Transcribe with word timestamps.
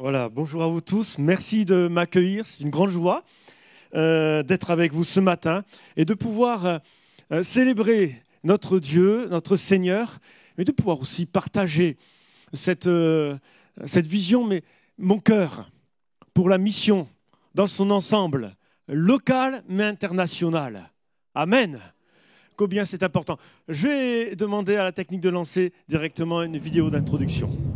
Voilà, 0.00 0.30
bonjour 0.30 0.62
à 0.62 0.66
vous 0.66 0.80
tous. 0.80 1.18
Merci 1.18 1.66
de 1.66 1.86
m'accueillir. 1.86 2.46
C'est 2.46 2.64
une 2.64 2.70
grande 2.70 2.88
joie 2.88 3.22
euh, 3.94 4.42
d'être 4.42 4.70
avec 4.70 4.94
vous 4.94 5.04
ce 5.04 5.20
matin 5.20 5.62
et 5.94 6.06
de 6.06 6.14
pouvoir 6.14 6.64
euh, 6.64 6.78
euh, 7.32 7.42
célébrer 7.42 8.16
notre 8.42 8.78
Dieu, 8.78 9.28
notre 9.28 9.56
Seigneur, 9.56 10.18
mais 10.56 10.64
de 10.64 10.72
pouvoir 10.72 11.00
aussi 11.00 11.26
partager 11.26 11.98
cette, 12.54 12.88
cette 13.84 14.06
vision, 14.06 14.46
mais 14.46 14.62
mon 14.96 15.18
cœur 15.18 15.70
pour 16.32 16.48
la 16.48 16.56
mission 16.56 17.06
dans 17.54 17.66
son 17.66 17.90
ensemble, 17.90 18.56
local 18.88 19.62
mais 19.68 19.84
international. 19.84 20.90
Amen. 21.34 21.78
Combien 22.56 22.86
c'est 22.86 23.02
important. 23.02 23.36
Je 23.68 23.86
vais 23.86 24.34
demander 24.34 24.76
à 24.76 24.84
la 24.84 24.92
technique 24.92 25.20
de 25.20 25.28
lancer 25.28 25.74
directement 25.88 26.42
une 26.42 26.56
vidéo 26.56 26.88
d'introduction. 26.88 27.69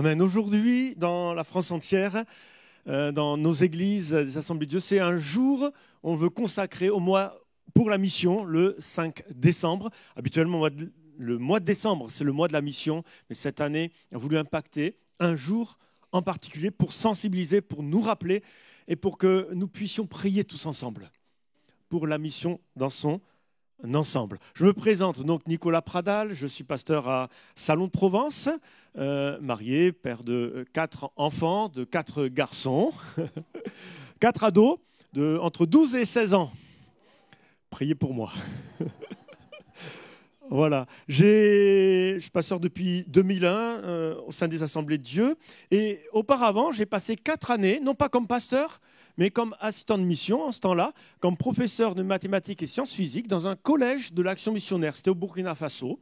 Amen. 0.00 0.22
Aujourd'hui, 0.22 0.94
dans 0.96 1.34
la 1.34 1.44
France 1.44 1.70
entière, 1.70 2.24
euh, 2.88 3.12
dans 3.12 3.36
nos 3.36 3.52
églises, 3.52 4.14
des 4.14 4.38
assemblées 4.38 4.64
de 4.64 4.70
Dieu, 4.70 4.80
c'est 4.80 4.98
un 4.98 5.18
jour 5.18 5.70
on 6.02 6.16
veut 6.16 6.30
consacrer 6.30 6.88
au 6.88 7.00
mois 7.00 7.38
pour 7.74 7.90
la 7.90 7.98
mission, 7.98 8.42
le 8.44 8.76
5 8.78 9.22
décembre. 9.30 9.90
Habituellement, 10.16 10.66
le 11.18 11.36
mois 11.36 11.60
de 11.60 11.66
décembre, 11.66 12.10
c'est 12.10 12.24
le 12.24 12.32
mois 12.32 12.48
de 12.48 12.54
la 12.54 12.62
mission, 12.62 13.04
mais 13.28 13.34
cette 13.34 13.60
année, 13.60 13.92
on 14.10 14.16
a 14.16 14.18
voulu 14.18 14.38
impacter 14.38 14.96
un 15.18 15.36
jour 15.36 15.76
en 16.12 16.22
particulier 16.22 16.70
pour 16.70 16.94
sensibiliser, 16.94 17.60
pour 17.60 17.82
nous 17.82 18.00
rappeler 18.00 18.42
et 18.88 18.96
pour 18.96 19.18
que 19.18 19.50
nous 19.52 19.68
puissions 19.68 20.06
prier 20.06 20.44
tous 20.44 20.64
ensemble 20.64 21.10
pour 21.90 22.06
la 22.06 22.16
mission 22.16 22.58
dans 22.74 22.88
son 22.88 23.20
ensemble. 23.94 24.38
Je 24.54 24.64
me 24.64 24.72
présente 24.72 25.22
donc 25.22 25.46
Nicolas 25.46 25.82
Pradal, 25.82 26.32
je 26.32 26.46
suis 26.46 26.64
pasteur 26.64 27.08
à 27.08 27.28
Salon 27.54 27.86
de 27.86 27.90
Provence, 27.90 28.48
euh, 28.98 29.38
marié, 29.40 29.92
père 29.92 30.22
de 30.22 30.66
quatre 30.72 31.10
enfants, 31.16 31.68
de 31.68 31.84
quatre 31.84 32.26
garçons, 32.26 32.92
quatre 34.20 34.44
ados 34.44 34.78
de 35.12 35.38
entre 35.40 35.66
12 35.66 35.94
et 35.96 36.04
16 36.04 36.34
ans. 36.34 36.52
Priez 37.70 37.94
pour 37.94 38.14
moi. 38.14 38.32
voilà. 40.50 40.86
Je 41.08 42.18
suis 42.20 42.30
pasteur 42.30 42.60
depuis 42.60 43.04
2001 43.08 43.48
euh, 43.48 44.20
au 44.26 44.32
sein 44.32 44.48
des 44.48 44.62
Assemblées 44.62 44.98
de 44.98 45.04
Dieu. 45.04 45.36
Et 45.70 46.00
auparavant, 46.12 46.72
j'ai 46.72 46.86
passé 46.86 47.16
quatre 47.16 47.50
années, 47.50 47.80
non 47.80 47.94
pas 47.94 48.08
comme 48.08 48.26
pasteur, 48.26 48.80
mais 49.20 49.30
comme 49.30 49.54
assistant 49.60 49.98
de 49.98 50.02
mission 50.02 50.44
en 50.44 50.50
ce 50.50 50.60
temps-là, 50.60 50.94
comme 51.20 51.36
professeur 51.36 51.94
de 51.94 52.02
mathématiques 52.02 52.62
et 52.62 52.66
sciences 52.66 52.94
physiques 52.94 53.28
dans 53.28 53.46
un 53.46 53.54
collège 53.54 54.14
de 54.14 54.22
l'action 54.22 54.50
missionnaire. 54.50 54.96
C'était 54.96 55.10
au 55.10 55.14
Burkina 55.14 55.54
Faso. 55.54 56.00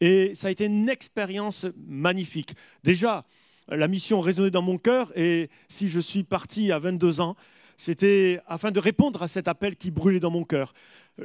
Et 0.00 0.34
ça 0.34 0.48
a 0.48 0.50
été 0.50 0.64
une 0.64 0.88
expérience 0.88 1.64
magnifique. 1.86 2.54
Déjà, 2.82 3.24
la 3.68 3.86
mission 3.86 4.20
résonnait 4.20 4.50
dans 4.50 4.62
mon 4.62 4.78
cœur 4.78 5.16
et 5.16 5.48
si 5.68 5.88
je 5.88 6.00
suis 6.00 6.24
parti 6.24 6.72
à 6.72 6.80
22 6.80 7.20
ans, 7.20 7.36
c'était 7.76 8.40
afin 8.48 8.72
de 8.72 8.80
répondre 8.80 9.22
à 9.22 9.28
cet 9.28 9.46
appel 9.46 9.76
qui 9.76 9.92
brûlait 9.92 10.18
dans 10.18 10.32
mon 10.32 10.42
cœur. 10.42 10.74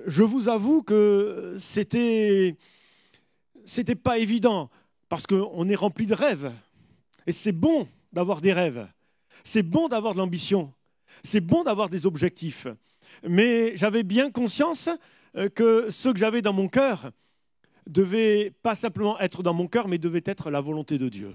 Je 0.06 0.22
vous 0.22 0.48
avoue 0.48 0.84
que 0.84 1.56
c'était 1.58 2.56
c'était 3.66 3.96
pas 3.96 4.20
évident 4.20 4.70
parce 5.10 5.26
qu'on 5.26 5.68
est 5.70 5.76
rempli 5.76 6.06
de 6.06 6.14
rêves 6.14 6.52
et 7.26 7.32
c'est 7.32 7.52
bon 7.52 7.88
d'avoir 8.14 8.42
des 8.42 8.54
rêves. 8.54 8.88
C'est 9.44 9.64
bon 9.64 9.88
d'avoir 9.88 10.14
de 10.14 10.20
l'ambition. 10.20 10.72
C'est 11.24 11.42
bon 11.42 11.64
d'avoir 11.64 11.90
des 11.90 12.06
objectifs, 12.06 12.68
mais 13.28 13.76
j'avais 13.76 14.04
bien 14.04 14.32
conscience 14.32 14.90
euh, 15.36 15.50
que 15.50 15.90
ce 15.90 16.10
que 16.10 16.18
j'avais 16.18 16.42
dans 16.42 16.54
mon 16.54 16.68
cœur 16.68 17.12
devait 17.88 18.52
pas 18.62 18.76
simplement 18.76 19.20
être 19.20 19.44
dans 19.44 19.54
mon 19.54 19.68
cœur, 19.68 19.88
mais 19.88 19.98
devait 19.98 20.24
être 20.26 20.50
la 20.50 20.62
volonté 20.62 20.98
de 20.98 21.10
Dieu. 21.10 21.34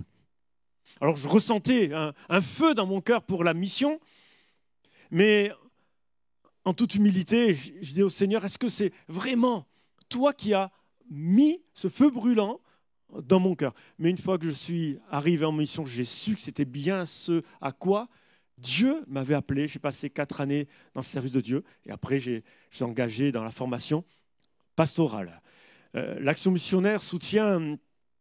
Alors 1.00 1.16
je 1.16 1.28
ressentais 1.28 1.92
un, 1.92 2.40
feu 2.40 2.74
dans 2.74 2.86
mon 2.86 3.00
cœur 3.00 3.22
pour 3.22 3.44
la 3.44 3.54
mission, 3.54 4.00
mais 5.10 5.52
en 6.64 6.74
toute 6.74 6.94
humilité, 6.94 7.54
je, 7.54 7.72
je 7.80 7.92
dis 7.92 8.02
au 8.02 8.08
Seigneur, 8.08 8.44
est-ce 8.44 8.58
que 8.58 8.68
c'est 8.68 8.92
vraiment 9.08 9.66
toi 10.08 10.32
qui 10.32 10.52
as 10.52 10.70
mis 11.10 11.62
ce 11.74 11.88
feu 11.88 12.10
brûlant 12.10 12.60
dans 13.22 13.40
mon 13.40 13.54
cœur? 13.54 13.74
Mais 13.98 14.10
une 14.10 14.18
fois 14.18 14.36
que 14.36 14.46
je 14.46 14.50
suis 14.50 14.98
arrivé 15.10 15.44
en 15.44 15.52
mission, 15.52 15.86
j'ai 15.86 16.04
su 16.04 16.34
que 16.34 16.40
c'était 16.40 16.64
bien 16.64 17.06
ce 17.06 17.42
à 17.60 17.72
quoi 17.72 18.08
Dieu 18.60 19.04
m'avait 19.08 19.34
appelé, 19.34 19.66
j'ai 19.66 19.78
passé 19.78 20.10
quatre 20.10 20.40
années 20.40 20.68
dans 20.94 21.00
le 21.00 21.06
service 21.06 21.32
de 21.32 21.40
Dieu, 21.40 21.64
et 21.86 21.90
après 21.90 22.18
j'ai 22.18 22.44
engagé 22.80 23.32
dans 23.32 23.42
la 23.42 23.50
formation 23.50 24.04
pastorale. 24.76 25.40
Euh, 25.96 26.18
l'action 26.20 26.50
missionnaire 26.50 27.02
soutient 27.02 27.76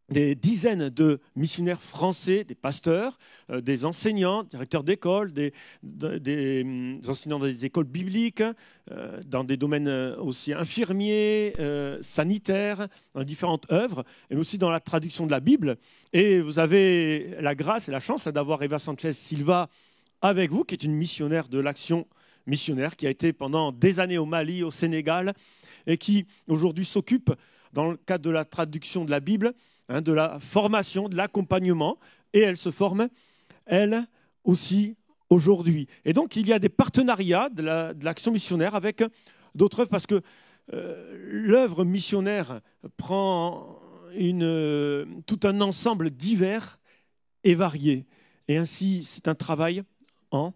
des 0.10 0.34
dizaines 0.34 0.90
de 0.90 1.20
missionnaires 1.36 1.82
français, 1.82 2.44
des 2.44 2.56
pasteurs, 2.56 3.20
euh, 3.52 3.62
des 3.62 3.86
enseignants, 3.86 4.42
directeurs 4.42 4.84
d'école, 4.84 5.32
des, 5.32 5.54
hum, 5.84 7.00
enseignants 7.08 7.38
dans 7.38 7.46
des 7.46 7.66
écoles 7.66 7.86
bibliques, 7.86 8.42
euh, 8.42 9.22
dans 9.28 9.44
des 9.44 9.56
domaines 9.56 9.88
aussi 9.88 10.52
infirmiers, 10.52 11.54
sanitaires, 12.02 12.88
dans 13.14 13.24
différentes 13.24 13.72
œuvres, 13.72 14.04
et 14.32 14.36
aussi 14.36 14.58
dans 14.58 14.72
la 14.72 14.80
traduction 14.80 15.28
de 15.28 15.32
la 15.32 15.40
Bible. 15.42 15.78
Et 16.12 16.40
vous 16.40 16.58
avez 16.58 17.36
la 17.40 17.54
grâce 17.54 17.88
et 17.88 17.92
la 17.92 18.00
chance 18.00 18.28
d'avoir 18.28 18.64
Eva 18.64 18.80
Sanchez 18.80 19.14
Silva 19.14 19.70
avec 20.22 20.52
vous, 20.52 20.63
qui 20.63 20.75
est 20.75 20.84
une 20.84 20.94
missionnaire 20.94 21.47
de 21.47 21.59
l'action 21.59 22.07
missionnaire, 22.46 22.96
qui 22.96 23.07
a 23.07 23.09
été 23.09 23.34
pendant 23.34 23.72
des 23.72 24.00
années 24.00 24.18
au 24.18 24.25
Mali, 24.25 24.63
au 24.63 24.72
Sénégal, 24.72 25.34
et 25.88 25.97
qui 25.97 26.25
aujourd'hui 26.47 26.85
s'occupe, 26.85 27.31
dans 27.74 27.91
le 27.91 27.97
cadre 27.97 28.24
de 28.25 28.31
la 28.31 28.46
traduction 28.46 29.06
de 29.06 29.12
la 29.12 29.19
Bible, 29.19 29.53
hein, 29.90 30.02
de 30.02 30.12
la 30.12 30.40
formation, 30.40 31.07
de 31.07 31.16
l'accompagnement, 31.16 32.00
et 32.34 32.40
elle 32.40 32.57
se 32.57 32.72
forme, 32.72 33.09
elle 33.66 34.07
aussi, 34.44 34.96
aujourd'hui. 35.30 35.88
Et 36.06 36.13
donc, 36.13 36.36
il 36.36 36.47
y 36.47 36.53
a 36.53 36.59
des 36.59 36.69
partenariats 36.69 37.50
de 37.50 37.62
l'action 38.03 38.31
missionnaire 38.31 38.75
avec 38.75 39.03
d'autres 39.53 39.81
œuvres, 39.81 39.91
parce 39.91 40.07
que 40.07 40.22
euh, 40.74 41.16
l'œuvre 41.30 41.86
missionnaire 41.86 42.62
prend 42.98 43.80
une, 44.15 45.22
tout 45.25 45.39
un 45.44 45.62
ensemble 45.62 46.10
divers 46.10 46.80
et 47.44 47.56
varié. 47.56 48.06
Et 48.48 48.57
ainsi, 48.57 49.04
c'est 49.04 49.27
un 49.27 49.36
travail 49.36 49.83
en 50.31 50.54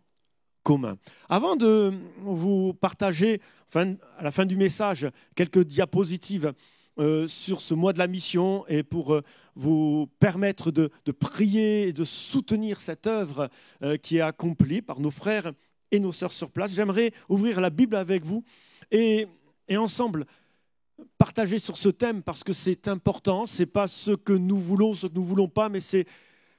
commun. 0.64 0.98
Avant 1.30 1.56
de 1.56 1.94
vous 2.20 2.74
partager, 2.74 3.42
à 3.76 4.24
la 4.24 4.32
fin 4.32 4.46
du 4.46 4.56
message, 4.56 5.08
quelques 5.36 5.64
diapositives 5.64 6.54
euh, 7.00 7.28
sur 7.28 7.60
ce 7.60 7.74
mois 7.74 7.92
de 7.92 7.98
la 7.98 8.06
mission 8.06 8.66
et 8.68 8.84
pour 8.84 9.16
euh, 9.16 9.24
vous 9.56 10.08
permettre 10.20 10.70
de, 10.70 10.92
prier 11.12 11.88
et 11.88 11.94
de 11.94 12.04
soutenir 12.04 12.82
cette 12.82 13.08
œuvre 13.08 13.50
euh, 13.82 13.98
qui 13.98 14.18
est 14.18 14.22
accomplie 14.22 14.84
par 14.84 15.00
nos 15.00 15.10
frères 15.10 15.54
et 15.90 16.00
nos 16.00 16.12
sœurs 16.12 16.32
sur 16.32 16.52
place, 16.52 16.72
j'aimerais 16.74 17.12
ouvrir 17.30 17.62
la 17.62 17.72
Bible 17.72 17.96
avec 17.96 18.24
vous 18.24 18.44
et, 18.92 19.28
et 19.68 19.78
ensemble 19.78 20.28
partager 21.18 21.58
sur 21.58 21.78
ce 21.78 21.90
thème 21.90 22.22
parce 22.22 22.44
que 22.44 22.54
c'est 22.54 22.88
important. 22.88 23.48
C'est 23.48 23.66
pas 23.66 23.88
ce 23.88 24.12
que 24.12 24.34
nous 24.34 24.60
voulons, 24.60 24.94
ce 24.94 25.08
que 25.08 25.16
nous 25.16 25.26
voulons 25.26 25.48
pas, 25.48 25.70
mais 25.70 25.80
c'est 25.80 26.06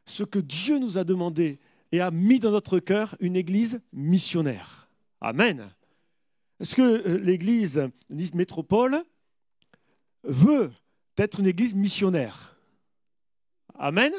ce 0.04 0.24
que 0.24 0.40
Dieu 0.40 0.78
nous 0.78 0.98
a 0.98 1.04
demandé 1.04 1.60
et 1.94 2.00
a 2.00 2.10
mis 2.10 2.40
dans 2.40 2.50
notre 2.50 2.80
cœur 2.80 3.14
une 3.20 3.36
église 3.36 3.80
missionnaire. 3.92 4.88
Amen. 5.20 5.72
Est-ce 6.58 6.74
que 6.74 6.82
euh, 6.82 7.18
l'église 7.18 7.88
Nice 8.10 8.34
Métropole 8.34 9.04
veut 10.24 10.72
d'être 11.16 11.38
une 11.38 11.46
église 11.46 11.72
missionnaire? 11.72 12.58
Amen 13.78 14.12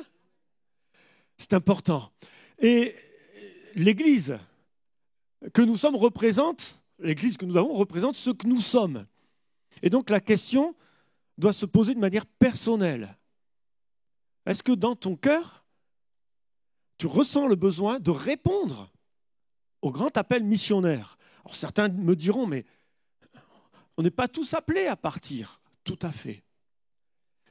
C'est 1.35 1.51
important. 1.51 2.13
Et 2.59 2.95
l'église 3.75 4.37
que 5.53 5.61
nous 5.61 5.75
sommes 5.75 5.97
représente, 5.97 6.79
l'église 6.99 7.35
que 7.35 7.45
nous 7.45 7.57
avons 7.57 7.73
représente 7.73 8.15
ce 8.15 8.29
que 8.29 8.47
nous 8.47 8.61
sommes. 8.61 9.05
Et 9.81 9.89
donc 9.89 10.09
la 10.09 10.21
question 10.21 10.75
doit 11.37 11.51
se 11.51 11.65
poser 11.65 11.93
de 11.93 11.99
manière 11.99 12.25
personnelle. 12.25 13.17
Est-ce 14.45 14.63
que 14.63 14.71
dans 14.71 14.95
ton 14.95 15.17
cœur, 15.17 15.54
tu 16.97 17.07
ressens 17.07 17.47
le 17.47 17.55
besoin 17.55 17.99
de 17.99 18.11
répondre 18.11 18.91
au 19.81 19.91
grand 19.91 20.15
appel 20.17 20.43
missionnaire 20.43 21.17
Alors 21.43 21.55
certains 21.55 21.89
me 21.89 22.15
diront, 22.15 22.47
mais 22.47 22.65
on 23.97 24.03
n'est 24.03 24.11
pas 24.11 24.27
tous 24.27 24.53
appelés 24.53 24.87
à 24.87 24.95
partir. 24.95 25.61
Tout 25.83 25.99
à 26.01 26.11
fait. 26.11 26.43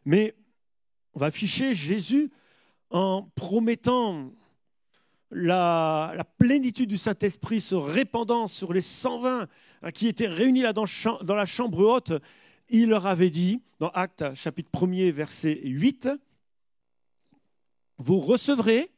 Mais 0.05 0.35
on 1.14 1.20
va 1.20 1.26
afficher 1.26 1.75
Jésus 1.75 2.31
en 2.91 3.31
promettant 3.35 4.32
la, 5.31 6.25
plénitude 6.38 6.88
du 6.88 6.99
Saint-Esprit 6.99 7.61
se 7.61 7.75
répandant 7.75 8.47
sur 8.47 8.73
les 8.73 8.81
120 8.81 9.49
hein, 9.82 9.90
qui 9.90 10.08
étaient 10.08 10.29
réunis 10.29 10.62
là 10.62 10.73
dans, 10.73 10.85
la 11.35 11.47
chambre 11.47 11.79
haute, 11.81 12.12
il 12.69 12.88
leur 12.88 13.06
avait 13.06 13.31
dit, 13.31 13.62
dans 13.79 13.88
Actes 13.90 14.35
chapitre 14.35 14.70
1er, 14.73 15.11
verset 15.11 15.61
8, 15.64 16.08
Vous 17.99 18.20
recevrez 18.20 18.94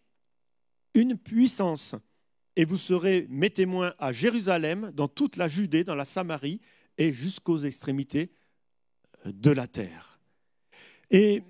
une 0.97 1.19
puissance 1.19 1.95
et 2.57 2.65
vous 2.65 2.79
serez 2.79 3.27
mes 3.29 3.51
témoins 3.51 3.95
à 3.99 4.13
Jérusalem, 4.13 4.91
dans 4.95 5.09
toute 5.09 5.37
la 5.37 5.47
Judée, 5.47 5.85
dans 5.85 5.95
la 5.95 6.07
Samarie 6.07 6.59
et 6.97 7.13
jusqu'aux 7.13 7.59
extrémités 7.59 8.31
de 9.27 9.51
la 9.51 9.67
terre. 9.67 10.19
Et, 11.11 11.43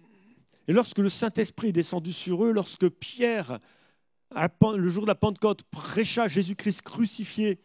lorsque 0.66 0.98
le 0.98 1.08
Saint-Esprit 1.08 1.69
est 1.69 1.72
descendu 1.72 2.12
sur 2.12 2.44
eux, 2.44 2.50
lorsque 2.50 2.88
Pierre, 2.88 3.60
le 4.34 4.88
jour 4.88 5.04
de 5.04 5.08
la 5.08 5.14
Pentecôte, 5.14 5.62
prêcha 5.70 6.26
Jésus-Christ 6.26 6.82
crucifié, 6.82 7.60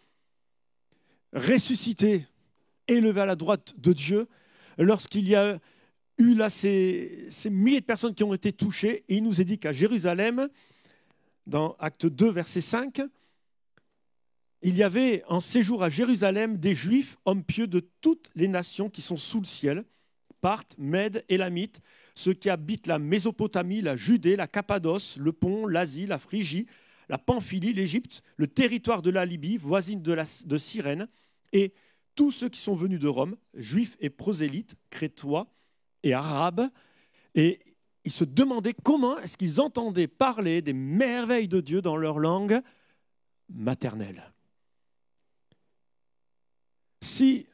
ressuscité, 1.34 2.28
élevé 2.88 3.22
à 3.22 3.26
la 3.26 3.36
droite 3.36 3.74
de 3.80 3.92
Dieu, 3.92 4.28
lorsqu'il 4.78 5.28
y 5.28 5.34
a 5.34 5.60
eu 6.20 6.36
là 6.36 6.52
ces, 6.52 7.26
ces, 7.32 7.50
milliers 7.50 7.80
de 7.80 7.86
personnes 7.86 8.14
qui 8.14 8.24
ont 8.24 8.36
été 8.36 8.54
touchées, 8.54 9.04
il 9.08 9.24
nous 9.24 9.42
est 9.42 9.46
dit 9.46 9.58
qu'à 9.58 9.72
Jérusalem, 9.72 10.48
dans 11.52 11.76
Acte 11.80 12.08
2, 12.08 12.32
verset 12.32 12.62
5, 12.62 13.02
il 14.64 14.76
y 14.76 14.84
avait 14.84 15.24
en 15.28 15.40
séjour 15.40 15.84
à 15.84 15.90
Jérusalem 15.90 16.58
des 16.58 16.74
Juifs, 16.74 17.18
hommes 17.26 17.44
pieux 17.44 17.68
de 17.68 17.82
toutes 18.00 18.32
les 18.36 18.48
nations 18.48 18.90
qui 18.90 19.02
sont 19.02 19.18
sous 19.18 19.40
le 19.40 19.46
ciel, 19.46 19.84
Parthes, 20.40 20.76
Mèdes, 20.80 21.24
Élamites, 21.30 21.82
ceux 22.16 22.34
qui 22.34 22.50
habitent 22.50 22.88
la 22.88 23.00
Mésopotamie, 23.00 23.82
la 23.82 23.96
Judée, 23.96 24.36
la 24.36 24.48
Cappadoce, 24.48 25.18
le 25.18 25.34
Pont, 25.34 25.68
l'Asie, 25.68 26.08
la 26.08 26.20
Phrygie, 26.20 26.68
la 27.10 27.18
Pamphylie, 27.18 27.74
l'Égypte, 27.74 28.24
le 28.38 28.48
territoire 28.48 29.02
de 29.02 29.10
la 29.10 29.26
Libye, 29.26 29.58
voisine 29.58 30.02
de, 30.02 30.58
Cyrène, 30.58 31.08
et 31.52 31.74
tous 32.16 32.32
ceux 32.32 32.50
qui 32.50 32.60
sont 32.60 32.76
venus 32.76 33.00
de 33.00 33.10
Rome, 33.10 33.36
juifs 33.56 33.98
et 34.00 34.10
prosélytes, 34.10 34.76
crétois 34.90 35.48
et 36.04 36.14
arabes, 36.14 36.70
et 37.36 37.60
ils 38.04 38.12
se 38.12 38.24
demandaient 38.24 38.74
comment 38.74 39.18
est-ce 39.20 39.38
qu'ils 39.38 39.62
entendaient 39.62 40.08
parler 40.08 40.62
des 40.62 40.74
merveilles 40.74 41.48
de 41.48 41.62
Dieu 41.62 41.82
dans 41.82 41.98
leur 41.98 42.20
langue 42.20 42.62
maternelle. 43.50 44.32
Si 47.02 47.48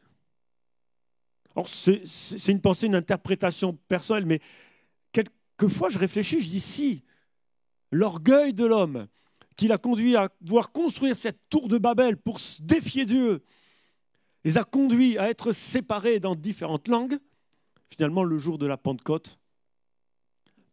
c'est 2.06 2.52
une 2.52 2.62
pensée, 2.62 2.86
une 2.86 2.96
interprétation 2.96 3.74
personnelle, 3.88 4.26
mais 4.26 4.42
quelquefois 5.12 5.90
je 5.90 5.98
réfléchis, 5.98 6.42
je 6.42 6.50
dis 6.50 6.60
si 6.60 7.04
l'orgueil 7.92 8.54
de 8.54 8.66
l'homme 8.66 9.08
qui 9.56 9.68
l'a 9.68 9.80
conduit 9.80 10.16
à 10.16 10.30
vouloir 10.42 10.72
construire 10.72 11.16
cette 11.16 11.50
tour 11.50 11.68
de 11.68 11.80
Babel 11.80 12.16
pour 12.16 12.40
défier 12.60 13.06
Dieu, 13.06 13.44
les 14.44 14.58
a 14.58 14.64
conduits 14.64 15.18
à 15.18 15.30
être 15.30 15.52
séparés 15.52 16.20
dans 16.20 16.36
différentes 16.36 16.88
langues, 16.88 17.18
finalement 17.90 18.24
le 18.24 18.38
jour 18.38 18.60
de 18.60 18.68
la 18.68 18.78
Pentecôte, 18.78 19.40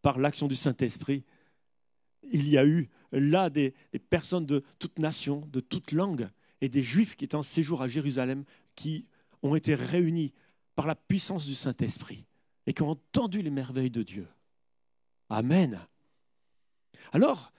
par 0.05 0.19
l'action 0.19 0.49
du 0.49 0.55
Saint-Esprit, 0.55 1.25
il 2.31 2.47
y 2.47 2.59
a 2.59 2.67
eu 2.67 2.91
là 3.11 3.49
des, 3.49 3.73
personnes 4.11 4.45
de 4.45 4.62
toute 4.79 4.99
nation, 4.99 5.49
de 5.51 5.61
toute 5.61 5.93
langue, 5.93 6.29
et 6.61 6.69
des 6.69 6.83
Juifs 6.83 7.17
qui 7.17 7.25
étaient 7.25 7.37
en 7.37 7.43
séjour 7.43 7.81
à 7.81 7.89
Jérusalem, 7.89 8.45
qui 8.75 9.06
ont 9.43 9.55
été 9.55 9.75
réunis 9.75 10.35
par 10.75 10.87
la 10.87 10.95
puissance 10.95 11.47
du 11.47 11.55
Saint-Esprit 11.55 12.27
et 12.67 12.75
qui 12.75 12.83
ont 12.83 12.91
entendu 12.91 13.41
les 13.41 13.49
merveilles 13.49 13.91
de 13.91 14.03
Dieu. 14.03 14.29
Amen. 15.31 15.81
Alors, 17.12 17.50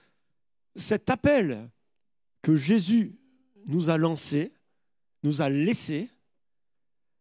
cet 0.76 1.10
appel 1.10 1.68
que 2.42 2.54
Jésus 2.54 3.18
nous 3.66 3.90
a 3.90 3.96
lancé, 3.96 4.52
nous 5.24 5.42
a 5.42 5.48
laissé, 5.48 6.08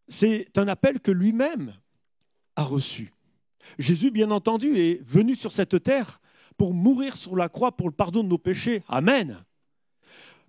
c'est 0.08 0.56
un 0.60 0.68
appel 0.68 1.00
que 1.00 1.10
lui-même 1.10 1.74
a 2.56 2.64
reçu. 2.64 3.12
Jésus, 3.80 4.12
bien 4.12 4.32
entendu, 4.32 4.78
est 4.78 5.02
venu 5.04 5.36
sur 5.36 5.52
cette 5.52 5.82
terre 5.84 6.20
pour 6.58 6.74
mourir 6.74 7.18
sur 7.18 7.36
la 7.36 7.50
croix 7.50 7.76
pour 7.76 7.88
le 7.88 7.96
pardon 7.96 8.24
de 8.24 8.30
nos 8.30 8.38
péchés. 8.38 8.84
Amen. 8.88 9.44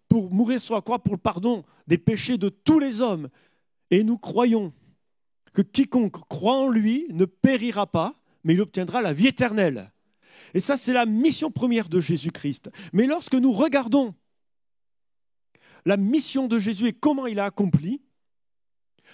Pour 0.08 0.30
mourir 0.30 0.60
sur 0.60 0.74
la 0.74 0.82
croix 0.82 0.98
pour 0.98 1.14
le 1.14 1.20
pardon 1.20 1.64
des 1.86 1.98
péchés 1.98 2.38
de 2.38 2.48
tous 2.48 2.78
les 2.78 3.00
hommes. 3.00 3.28
Et 3.90 4.04
nous 4.04 4.18
croyons 4.18 4.72
que 5.52 5.62
quiconque 5.62 6.28
croit 6.28 6.58
en 6.58 6.68
lui 6.68 7.06
ne 7.10 7.24
périra 7.24 7.86
pas, 7.86 8.12
mais 8.44 8.54
il 8.54 8.60
obtiendra 8.60 9.02
la 9.02 9.12
vie 9.12 9.26
éternelle. 9.26 9.92
Et 10.54 10.60
ça, 10.60 10.76
c'est 10.76 10.92
la 10.92 11.06
mission 11.06 11.50
première 11.50 11.88
de 11.88 12.00
Jésus-Christ. 12.00 12.70
Mais 12.92 13.06
lorsque 13.06 13.34
nous 13.34 13.52
regardons 13.52 14.14
la 15.84 15.96
mission 15.96 16.46
de 16.46 16.58
Jésus 16.58 16.88
et 16.88 16.92
comment 16.92 17.26
il 17.26 17.38
a 17.38 17.44
accompli, 17.44 18.02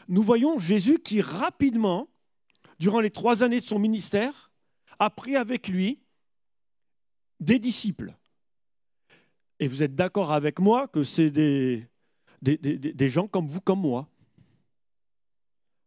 nous 0.09 0.23
voyons 0.23 0.59
Jésus 0.59 0.99
qui 0.99 1.21
rapidement, 1.21 2.09
durant 2.83 2.99
les 2.99 3.13
trois 3.13 3.45
années 3.45 3.61
de 3.61 3.65
son 3.65 3.79
ministère, 3.79 4.51
a 4.99 5.09
pris 5.09 5.37
avec 5.37 5.69
lui 5.69 6.01
des 7.39 7.61
disciples. 7.61 8.13
Et 9.61 9.69
vous 9.69 9.85
êtes 9.85 9.95
d'accord 9.95 10.33
avec 10.33 10.59
moi 10.59 10.89
que 10.89 11.05
c'est 11.05 11.31
des, 11.31 11.87
des, 12.43 13.09
gens 13.09 13.29
comme 13.29 13.47
vous, 13.47 13.61
comme 13.61 13.81
moi 13.81 14.09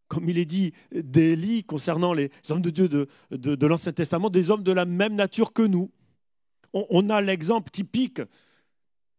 comme 0.07 0.29
il 0.29 0.37
est 0.37 0.45
dit 0.45 0.71
d'Élie 0.93 1.65
concernant 1.65 2.13
les 2.13 2.31
hommes 2.47 2.61
de 2.61 2.69
Dieu 2.69 2.87
de, 2.87 3.09
de, 3.31 3.67
l'Ancien 3.67 3.91
Testament, 3.91 4.29
des 4.29 4.49
hommes 4.49 4.63
de 4.63 4.71
la 4.71 4.85
même 4.85 5.15
nature 5.15 5.51
que 5.51 5.63
nous. 5.63 5.91
On, 6.71 7.09
a 7.09 7.19
l'exemple 7.21 7.71
typique 7.71 8.21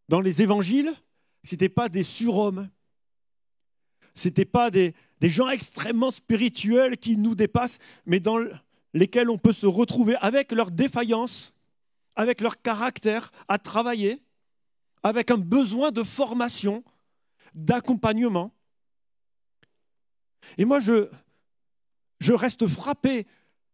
dans 0.08 0.20
les 0.20 0.40
évangiles, 0.40 0.94
ce 1.44 1.52
n'étaient 1.52 1.68
pas 1.68 1.90
des 1.90 2.04
surhommes, 2.04 2.70
ce 4.14 4.28
n'étaient 4.28 4.46
pas 4.46 4.70
des, 4.70 4.94
des 5.20 5.28
gens 5.28 5.48
extrêmement 5.48 6.10
spirituels 6.10 6.98
qui 6.98 7.16
nous 7.16 7.34
dépassent, 7.34 7.78
mais 8.04 8.20
dans 8.20 8.38
lesquels 8.92 9.30
on 9.30 9.38
peut 9.38 9.52
se 9.52 9.66
retrouver 9.66 10.16
avec 10.16 10.52
leur 10.52 10.70
défaillance, 10.70 11.54
avec 12.14 12.40
leur 12.40 12.60
caractère 12.60 13.32
à 13.48 13.58
travailler, 13.58 14.22
avec 15.02 15.30
un 15.30 15.38
besoin 15.38 15.90
de 15.90 16.02
formation, 16.02 16.82
d'accompagnement. 17.54 18.52
Et 20.58 20.64
moi, 20.64 20.80
je, 20.80 21.08
je 22.20 22.32
reste 22.32 22.66
frappé 22.66 23.26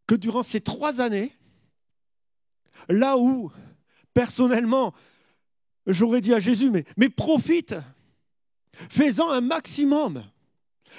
que 0.06 0.14
durant 0.14 0.42
ces 0.42 0.60
trois 0.60 1.00
années, 1.00 1.32
là 2.88 3.16
où, 3.18 3.50
personnellement, 4.14 4.94
j'aurais 5.86 6.20
dit 6.20 6.34
à 6.34 6.40
Jésus, 6.40 6.70
mais, 6.70 6.84
mais 6.96 7.08
profite, 7.08 7.74
fais-en 8.72 9.30
un 9.30 9.40
maximum, 9.40 10.24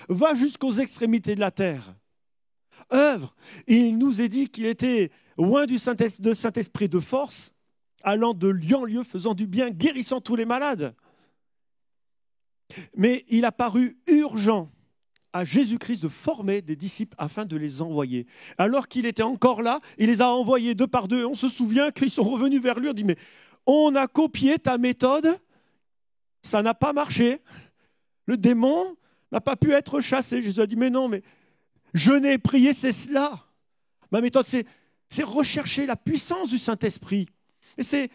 va 0.09 0.35
jusqu'aux 0.35 0.73
extrémités 0.73 1.35
de 1.35 1.39
la 1.39 1.51
terre, 1.51 1.95
œuvre. 2.91 3.35
il 3.67 3.97
nous 3.97 4.21
est 4.21 4.29
dit 4.29 4.49
qu'il 4.49 4.65
était 4.65 5.11
loin 5.37 5.65
du 5.65 5.79
Saint-Esprit 5.79 6.89
de 6.89 6.99
force, 6.99 7.53
allant 8.03 8.33
de 8.33 8.47
lieu 8.47 8.75
en 8.75 8.85
lieu, 8.85 9.03
faisant 9.03 9.33
du 9.33 9.47
bien, 9.47 9.69
guérissant 9.69 10.21
tous 10.21 10.35
les 10.35 10.45
malades. 10.45 10.93
Mais 12.95 13.25
il 13.29 13.45
a 13.45 13.51
paru 13.51 13.97
urgent 14.07 14.69
à 15.31 15.43
Jésus-Christ 15.45 16.03
de 16.03 16.09
former 16.09 16.61
des 16.61 16.75
disciples 16.75 17.15
afin 17.17 17.45
de 17.45 17.57
les 17.57 17.81
envoyer. 17.81 18.27
Alors 18.57 18.87
qu'il 18.87 19.05
était 19.05 19.23
encore 19.23 19.61
là, 19.61 19.79
il 19.97 20.07
les 20.07 20.21
a 20.21 20.29
envoyés 20.29 20.75
deux 20.75 20.87
par 20.87 21.07
deux. 21.07 21.25
On 21.25 21.33
se 21.33 21.47
souvient 21.47 21.91
qu'ils 21.91 22.11
sont 22.11 22.23
revenus 22.23 22.61
vers 22.61 22.79
lui, 22.79 22.89
on 22.89 22.93
dit, 22.93 23.03
mais 23.03 23.17
on 23.65 23.95
a 23.95 24.07
copié 24.07 24.59
ta 24.59 24.77
méthode, 24.77 25.37
ça 26.43 26.61
n'a 26.61 26.73
pas 26.73 26.93
marché. 26.93 27.41
Le 28.25 28.37
démon 28.37 28.95
n'a 29.33 29.41
pas 29.41 29.55
pu 29.55 29.71
être 29.71 29.99
chassé. 29.99 30.41
Jésus 30.41 30.61
a 30.61 30.67
dit, 30.67 30.75
mais 30.75 30.89
non, 30.89 31.07
mais 31.07 31.21
je 31.93 32.11
n'ai 32.11 32.37
prié, 32.37 32.73
c'est 32.73 32.91
cela. 32.91 33.45
Ma 34.11 34.21
méthode, 34.21 34.45
c'est, 34.45 34.65
c'est 35.09 35.23
rechercher 35.23 35.85
la 35.85 35.95
puissance 35.95 36.49
du 36.49 36.57
Saint-Esprit. 36.57 37.27
Et 37.77 37.83
c'est 37.83 38.09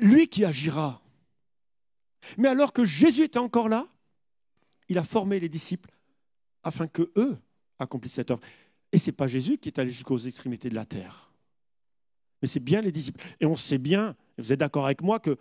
lui 0.00 0.28
qui 0.28 0.44
agira. 0.44 1.02
Mais 2.36 2.48
alors 2.48 2.72
que 2.72 2.84
Jésus 2.84 3.22
était 3.22 3.38
encore 3.38 3.68
là, 3.68 3.88
il 4.88 4.98
a 4.98 5.04
formé 5.04 5.40
les 5.40 5.48
disciples 5.48 5.90
afin 6.62 6.86
que 6.86 7.10
eux 7.16 7.38
accomplissent 7.78 8.14
cette 8.14 8.30
œuvre. 8.30 8.42
Et 8.92 8.98
ce 8.98 9.06
n'est 9.06 9.12
pas 9.12 9.28
Jésus 9.28 9.58
qui 9.58 9.68
est 9.68 9.78
allé 9.78 9.90
jusqu'aux 9.90 10.18
extrémités 10.18 10.68
de 10.68 10.74
la 10.74 10.84
terre. 10.84 11.30
Mais 12.42 12.48
c'est 12.48 12.60
bien 12.60 12.80
les 12.80 12.92
disciples. 12.92 13.24
Et 13.40 13.46
on 13.46 13.56
sait 13.56 13.78
bien, 13.78 14.16
vous 14.36 14.52
êtes 14.52 14.60
d'accord 14.60 14.84
avec 14.84 15.02
moi, 15.02 15.20
que 15.20 15.38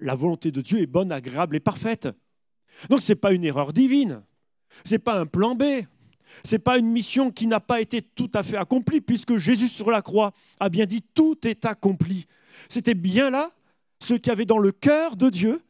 la 0.00 0.14
volonté 0.14 0.50
de 0.50 0.60
Dieu 0.60 0.80
est 0.80 0.86
bonne, 0.86 1.12
agréable 1.12 1.56
et 1.56 1.60
parfaite. 1.60 2.08
Donc 2.88 3.02
ce 3.02 3.12
n'est 3.12 3.16
pas 3.16 3.32
une 3.32 3.44
erreur 3.44 3.72
divine. 3.72 4.22
Ce 4.84 4.92
n'est 4.92 4.98
pas 4.98 5.18
un 5.18 5.26
plan 5.26 5.54
B. 5.54 5.64
Ce 6.44 6.54
n'est 6.54 6.60
pas 6.60 6.78
une 6.78 6.86
mission 6.86 7.30
qui 7.30 7.46
n'a 7.46 7.60
pas 7.60 7.80
été 7.80 8.02
tout 8.02 8.30
à 8.34 8.42
fait 8.42 8.56
accomplie, 8.56 9.00
puisque 9.00 9.36
Jésus 9.36 9.68
sur 9.68 9.90
la 9.90 10.02
croix 10.02 10.32
a 10.60 10.68
bien 10.68 10.86
dit 10.86 11.02
tout 11.14 11.36
est 11.46 11.64
accompli. 11.64 12.26
C'était 12.68 12.94
bien 12.94 13.30
là 13.30 13.50
ce 13.98 14.14
qu'il 14.14 14.28
y 14.28 14.30
avait 14.30 14.46
dans 14.46 14.58
le 14.58 14.72
cœur 14.72 15.16
de 15.16 15.28
Dieu 15.28 15.60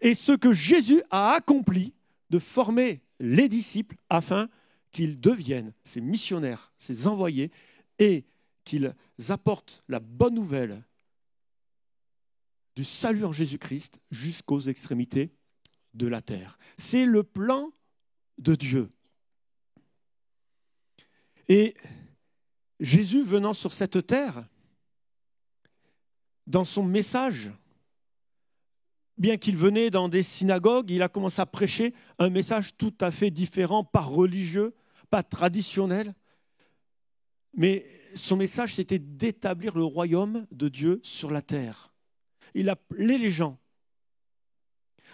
et 0.00 0.14
ce 0.14 0.32
que 0.32 0.52
Jésus 0.52 1.02
a 1.10 1.32
accompli 1.32 1.94
de 2.30 2.38
former 2.38 3.00
les 3.20 3.48
disciples 3.48 3.96
afin 4.08 4.48
qu'ils 4.90 5.20
deviennent 5.20 5.72
ses 5.82 6.00
missionnaires, 6.00 6.72
ses 6.78 7.06
envoyés, 7.06 7.50
et 7.98 8.24
qu'ils 8.64 8.94
apportent 9.28 9.82
la 9.88 10.00
bonne 10.00 10.34
nouvelle 10.34 10.82
du 12.76 12.84
salut 12.84 13.24
en 13.24 13.32
Jésus-Christ 13.32 14.00
jusqu'aux 14.10 14.60
extrémités 14.60 15.32
de 15.94 16.06
la 16.06 16.22
terre. 16.22 16.58
C'est 16.76 17.06
le 17.06 17.22
plan 17.22 17.70
de 18.38 18.54
Dieu. 18.54 18.90
Et 21.48 21.74
Jésus 22.80 23.22
venant 23.22 23.52
sur 23.52 23.72
cette 23.72 24.06
terre, 24.06 24.46
dans 26.46 26.64
son 26.64 26.84
message, 26.84 27.50
bien 29.16 29.36
qu'il 29.36 29.56
venait 29.56 29.90
dans 29.90 30.08
des 30.08 30.22
synagogues, 30.22 30.90
il 30.90 31.02
a 31.02 31.08
commencé 31.08 31.40
à 31.40 31.46
prêcher 31.46 31.94
un 32.18 32.30
message 32.30 32.76
tout 32.76 32.94
à 33.00 33.10
fait 33.10 33.30
différent, 33.30 33.84
pas 33.84 34.00
religieux, 34.00 34.74
pas 35.10 35.22
traditionnel. 35.22 36.14
Mais 37.54 37.86
son 38.14 38.36
message, 38.36 38.74
c'était 38.74 38.98
d'établir 38.98 39.76
le 39.76 39.84
royaume 39.84 40.46
de 40.50 40.68
Dieu 40.68 41.00
sur 41.02 41.30
la 41.30 41.42
terre. 41.42 41.92
Il 42.54 42.68
appelait 42.68 43.18
les 43.18 43.30
gens 43.30 43.58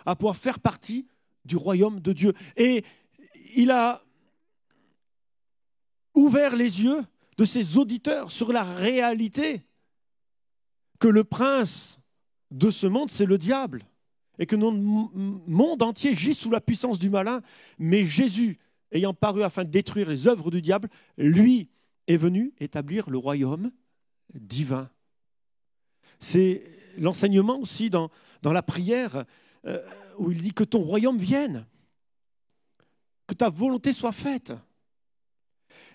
à 0.07 0.17
pouvoir 0.17 0.37
faire 0.37 0.61
partie 0.61 1.07
du 1.45 1.57
royaume 1.57 2.01
de 2.01 2.13
Dieu. 2.13 2.33
Et 2.57 2.85
il 3.57 3.71
a 3.71 4.03
ouvert 6.15 6.57
les 6.57 6.83
yeux 6.83 7.03
de 7.37 7.45
ses 7.45 7.77
auditeurs 7.77 8.31
sur 8.31 8.53
la 8.53 8.65
réalité 8.65 9.63
que 10.99 11.09
le 11.09 11.25
prince 11.25 11.99
de 12.51 12.71
ce 12.71 12.87
monde, 12.87 13.11
c'est 13.11 13.27
le 13.27 13.39
diable, 13.39 13.85
et 14.39 14.47
que 14.47 14.57
notre 14.57 14.79
monde 14.79 15.83
entier 15.83 16.15
gît 16.15 16.35
sous 16.35 16.51
la 16.51 16.61
puissance 16.61 16.99
du 16.99 17.11
malin, 17.11 17.43
mais 17.79 18.05
Jésus, 18.05 18.59
ayant 18.93 19.15
paru 19.15 19.43
afin 19.43 19.65
de 19.65 19.71
détruire 19.71 20.09
les 20.09 20.29
œuvres 20.29 20.51
du 20.51 20.61
diable, 20.61 20.89
lui 21.17 21.69
est 22.07 22.17
venu 22.17 22.53
établir 22.59 23.09
le 23.09 23.19
royaume 23.19 23.71
divin. 24.35 24.91
C'est 26.19 26.63
l'enseignement 26.99 27.59
aussi 27.59 27.89
dans, 27.91 28.11
la 28.43 28.63
prière 28.63 29.25
euh, 29.65 29.79
où 30.19 30.31
il 30.33 30.43
dit 30.43 30.53
que 30.53 30.65
ton 30.65 30.81
royaume 30.81 31.19
vienne, 31.19 31.67
que 33.31 33.35
ta 33.37 33.49
volonté 33.49 33.93
soit 33.93 34.11
faite. 34.11 34.53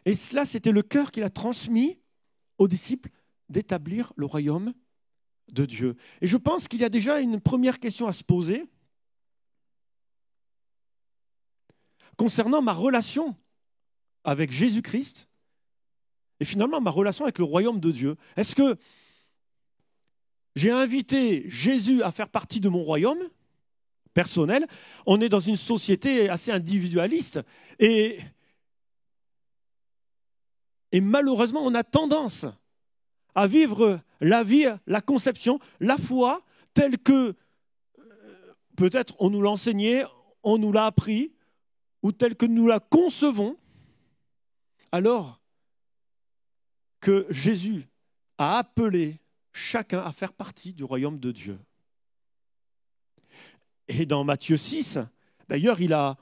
Et 0.05 0.15
cela, 0.15 0.45
c'était 0.45 0.71
le 0.71 0.81
cœur 0.81 1.11
qu'il 1.11 1.23
a 1.23 1.29
transmis 1.29 1.99
aux 2.57 2.69
disciples 2.69 3.09
d'établir 3.49 4.13
le 4.15 4.25
royaume 4.25 4.73
de 5.51 5.65
Dieu. 5.65 5.97
Et 6.21 6.27
je 6.27 6.37
pense 6.37 6.69
qu'il 6.69 6.79
y 6.79 6.85
a 6.85 6.89
déjà 6.89 7.19
une 7.19 7.41
première 7.41 7.79
question 7.79 8.07
à 8.07 8.13
se 8.13 8.23
poser 8.23 8.63
concernant 12.15 12.61
ma 12.61 12.71
relation 12.71 13.35
avec 14.23 14.49
Jésus-Christ 14.51 15.27
et 16.39 16.45
finalement 16.45 16.79
ma 16.79 16.89
relation 16.89 17.25
avec 17.25 17.37
le 17.37 17.43
royaume 17.43 17.81
de 17.81 17.91
Dieu. 17.91 18.15
Est-ce 18.37 18.55
que 18.55 18.77
j'ai 20.55 20.71
invité 20.71 21.43
Jésus 21.49 22.01
à 22.01 22.13
faire 22.13 22.29
partie 22.29 22.61
de 22.61 22.69
mon 22.69 22.81
royaume 22.81 23.29
personnel 24.15 24.65
On 25.05 25.21
est 25.21 25.29
dans 25.29 25.39
une 25.39 25.57
société 25.57 26.27
assez 26.29 26.51
individualiste 26.51 27.41
et, 27.77 28.17
malheureusement 30.91 31.61
on 31.63 31.75
a 31.75 31.83
tendance 31.83 32.45
à 33.35 33.45
vivre 33.45 33.99
la 34.21 34.43
vie, 34.43 34.65
la 34.87 35.01
conception, 35.01 35.59
la 35.79 35.97
foi 35.97 36.41
telle 36.73 36.97
que 36.97 37.35
euh, 37.99 38.53
peut-être 38.77 39.13
on 39.19 39.29
nous 39.29 39.41
l'a 39.41 39.51
enseigné, 39.51 40.05
on 40.41 40.57
nous 40.57 40.71
l'a 40.71 40.85
appris, 40.85 41.33
ou 42.01 42.13
telle 42.13 42.35
que 42.35 42.45
nous 42.45 42.67
la 42.67 42.79
concevons, 42.79 43.57
alors 44.91 45.41
que 47.01 47.25
Jésus 47.29 47.83
a 48.37 48.59
appelé 48.59 49.19
chacun 49.51 50.01
à 50.01 50.13
faire 50.13 50.31
partie 50.31 50.71
du 50.71 50.85
royaume 50.85 51.19
de 51.19 51.31
Dieu. 51.31 51.59
Et 53.87 54.05
dans 54.05 54.23
Matthieu 54.23 54.57
6, 54.57 54.99
d'ailleurs, 55.47 55.79
il 55.81 55.93
a, 55.93 56.17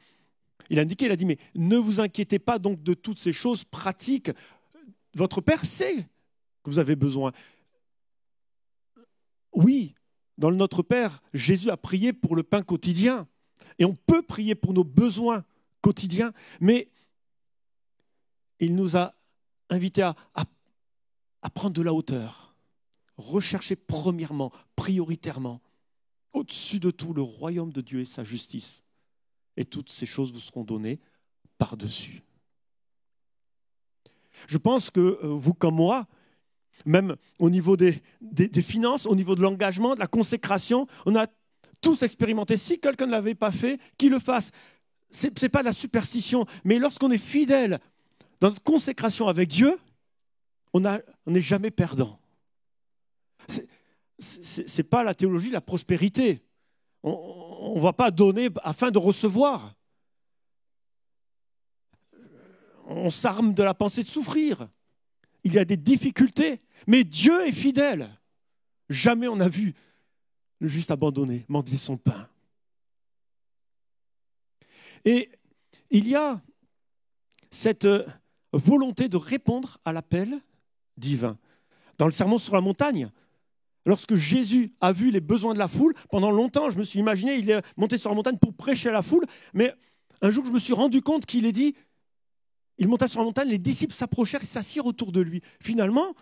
il 0.70 0.80
a 0.80 0.82
indiqué, 0.82 1.06
il 1.06 1.12
a 1.12 1.16
dit, 1.16 1.26
mais 1.26 1.38
ne 1.56 1.78
vous 1.78 2.00
inquiétez 2.00 2.40
pas 2.40 2.60
donc 2.60 2.84
de 2.84 2.94
toutes 2.94 3.20
ces 3.20 3.32
choses 3.32 3.64
pratiques. 3.64 4.32
Votre 5.16 5.42
Père 5.42 5.66
sait 5.66 5.98
que 6.64 6.70
vous 6.70 6.80
avez 6.80 6.96
besoin. 6.96 7.32
Oui, 9.54 9.94
dans 10.38 10.50
le 10.50 10.56
Notre 10.56 10.82
Père, 10.82 11.22
Jésus 11.34 11.70
a 11.70 11.78
prié 11.78 12.12
pour 12.12 12.36
le 12.36 12.44
pain 12.44 12.64
quotidien. 12.64 13.28
Et 13.80 13.86
on 13.86 13.96
peut 13.96 14.22
prier 14.22 14.56
pour 14.56 14.74
nos 14.74 14.84
besoins 14.84 15.44
quotidiens, 15.82 16.34
mais 16.60 16.90
il 18.60 18.76
nous 18.76 18.96
a 18.96 19.14
invités 19.70 20.02
à, 20.02 20.16
à 21.44 21.50
prendre 21.50 21.74
de 21.74 21.82
la 21.82 21.94
hauteur, 21.94 22.56
rechercher 23.18 23.76
premièrement, 23.76 24.52
prioritairement, 24.76 25.62
au-dessus 26.44 26.80
de 26.80 26.92
tout, 26.92 27.14
le 27.14 27.22
royaume 27.22 27.72
de 27.72 27.80
Dieu 27.80 28.02
et 28.02 28.06
sa 28.06 28.24
justice. 28.24 28.84
Et 29.56 29.64
toutes 29.64 29.90
ces 29.90 30.06
choses 30.06 30.34
vous 30.34 30.42
seront 30.42 30.64
données 30.64 31.00
par-dessus. 31.58 32.22
Je 34.48 34.58
pense 34.58 34.90
que 34.90 35.00
euh, 35.00 35.28
vous 35.28 35.54
comme 35.54 35.76
moi, 35.76 36.06
même 36.86 37.16
au 37.40 37.50
niveau 37.50 37.78
des, 37.78 38.02
finances, 38.62 39.06
au 39.06 39.16
niveau 39.16 39.36
de 39.36 39.42
l'engagement, 39.42 39.96
de 39.96 40.00
la 40.00 40.08
consécration. 40.08 40.88
On 41.06 41.16
a 41.16 41.28
tous 41.80 42.02
expérimenté. 42.02 42.58
Si 42.58 42.80
quelqu'un 42.80 43.06
ne 43.06 43.12
l'avait 43.12 43.36
pas 43.36 43.52
fait, 43.52 43.80
qu'il 43.98 44.10
le 44.10 44.20
fasse. 44.20 44.52
Ce 45.12 45.28
n'est 45.28 45.50
pas 45.50 45.62
de 45.62 45.68
la 45.68 45.74
superstition, 45.74 46.46
mais 46.64 46.80
lorsqu'on 46.80 47.12
est 47.12 47.18
fidèle 47.20 47.80
dans 48.42 48.50
notre 48.50 48.64
consécration 48.64 49.28
avec 49.28 49.48
Dieu, 49.48 49.78
on 50.74 50.82
n'est 50.82 51.42
jamais 51.42 51.72
perdant. 51.72 52.20
Ce 54.24 54.62
n'est 54.78 54.88
pas 54.88 55.04
la 55.04 55.14
théologie 55.14 55.50
de 55.50 55.54
la 55.54 55.62
prospérité. 55.62 56.44
On 57.04 57.76
ne 57.76 57.82
va 57.82 57.94
pas 57.94 58.12
donner 58.12 58.50
afin 58.64 58.90
de 58.90 58.98
recevoir. 58.98 59.76
On 62.86 63.10
s'arme 63.10 63.54
de 63.54 63.64
la 63.64 63.74
pensée 63.74 64.04
de 64.04 64.08
souffrir 64.08 64.68
il 65.44 65.54
y 65.54 65.60
a 65.60 65.66
des 65.66 65.78
difficultés, 65.78 66.60
mais 66.88 67.04
Dieu 67.04 67.46
est 67.46 67.52
fidèle. 67.52 68.10
Jamais 68.90 69.28
on 69.28 69.36
n'a 69.36 69.50
vu 69.50 69.74
le 70.60 70.68
juste 70.68 70.92
abandonné, 70.92 71.46
mendier 71.48 71.78
son 71.78 71.98
pain. 71.98 72.30
Et 75.06 75.30
il 75.90 76.08
y 76.08 76.16
a 76.16 76.42
cette 77.52 77.88
volonté 78.54 79.10
de 79.10 79.18
répondre 79.18 79.78
à 79.84 79.92
l'appel 79.92 80.40
divin. 80.96 81.38
Dans 81.98 82.06
le 82.06 82.12
sermon 82.12 82.38
sur 82.38 82.56
la 82.56 82.62
montagne, 82.62 83.12
lorsque 83.86 84.16
Jésus 84.16 84.74
a 84.82 84.92
vu 84.92 85.12
les 85.12 85.22
besoins 85.22 85.54
de 85.54 85.60
la 85.60 85.68
foule, 85.68 85.94
pendant 86.10 86.32
longtemps, 86.32 86.70
je 86.70 86.78
me 86.78 86.84
suis 86.84 87.00
imaginé, 87.00 87.36
il 87.36 87.50
est 87.50 87.62
monté 87.78 87.98
sur 87.98 88.10
la 88.10 88.16
montagne 88.16 88.38
pour 88.38 88.54
prêcher 88.54 88.90
à 88.90 88.94
la 88.94 89.02
foule, 89.02 89.26
mais 89.54 89.74
un 90.22 90.30
jour, 90.30 90.46
je 90.46 90.52
me 90.52 90.60
suis 90.60 90.74
rendu 90.74 91.02
compte 91.02 91.26
qu'il 91.26 91.46
est 91.46 91.52
dit, 91.52 91.76
il 92.78 92.88
monta 92.88 93.08
sur 93.08 93.20
la 93.20 93.26
montagne, 93.26 93.50
les 93.50 93.58
disciples 93.60 93.94
s'approchèrent 93.94 94.44
et 94.44 94.48
s'assirent 94.48 94.86
autour 94.86 95.12
de 95.12 95.22
lui. 95.22 95.42
Finalement, 95.62 96.14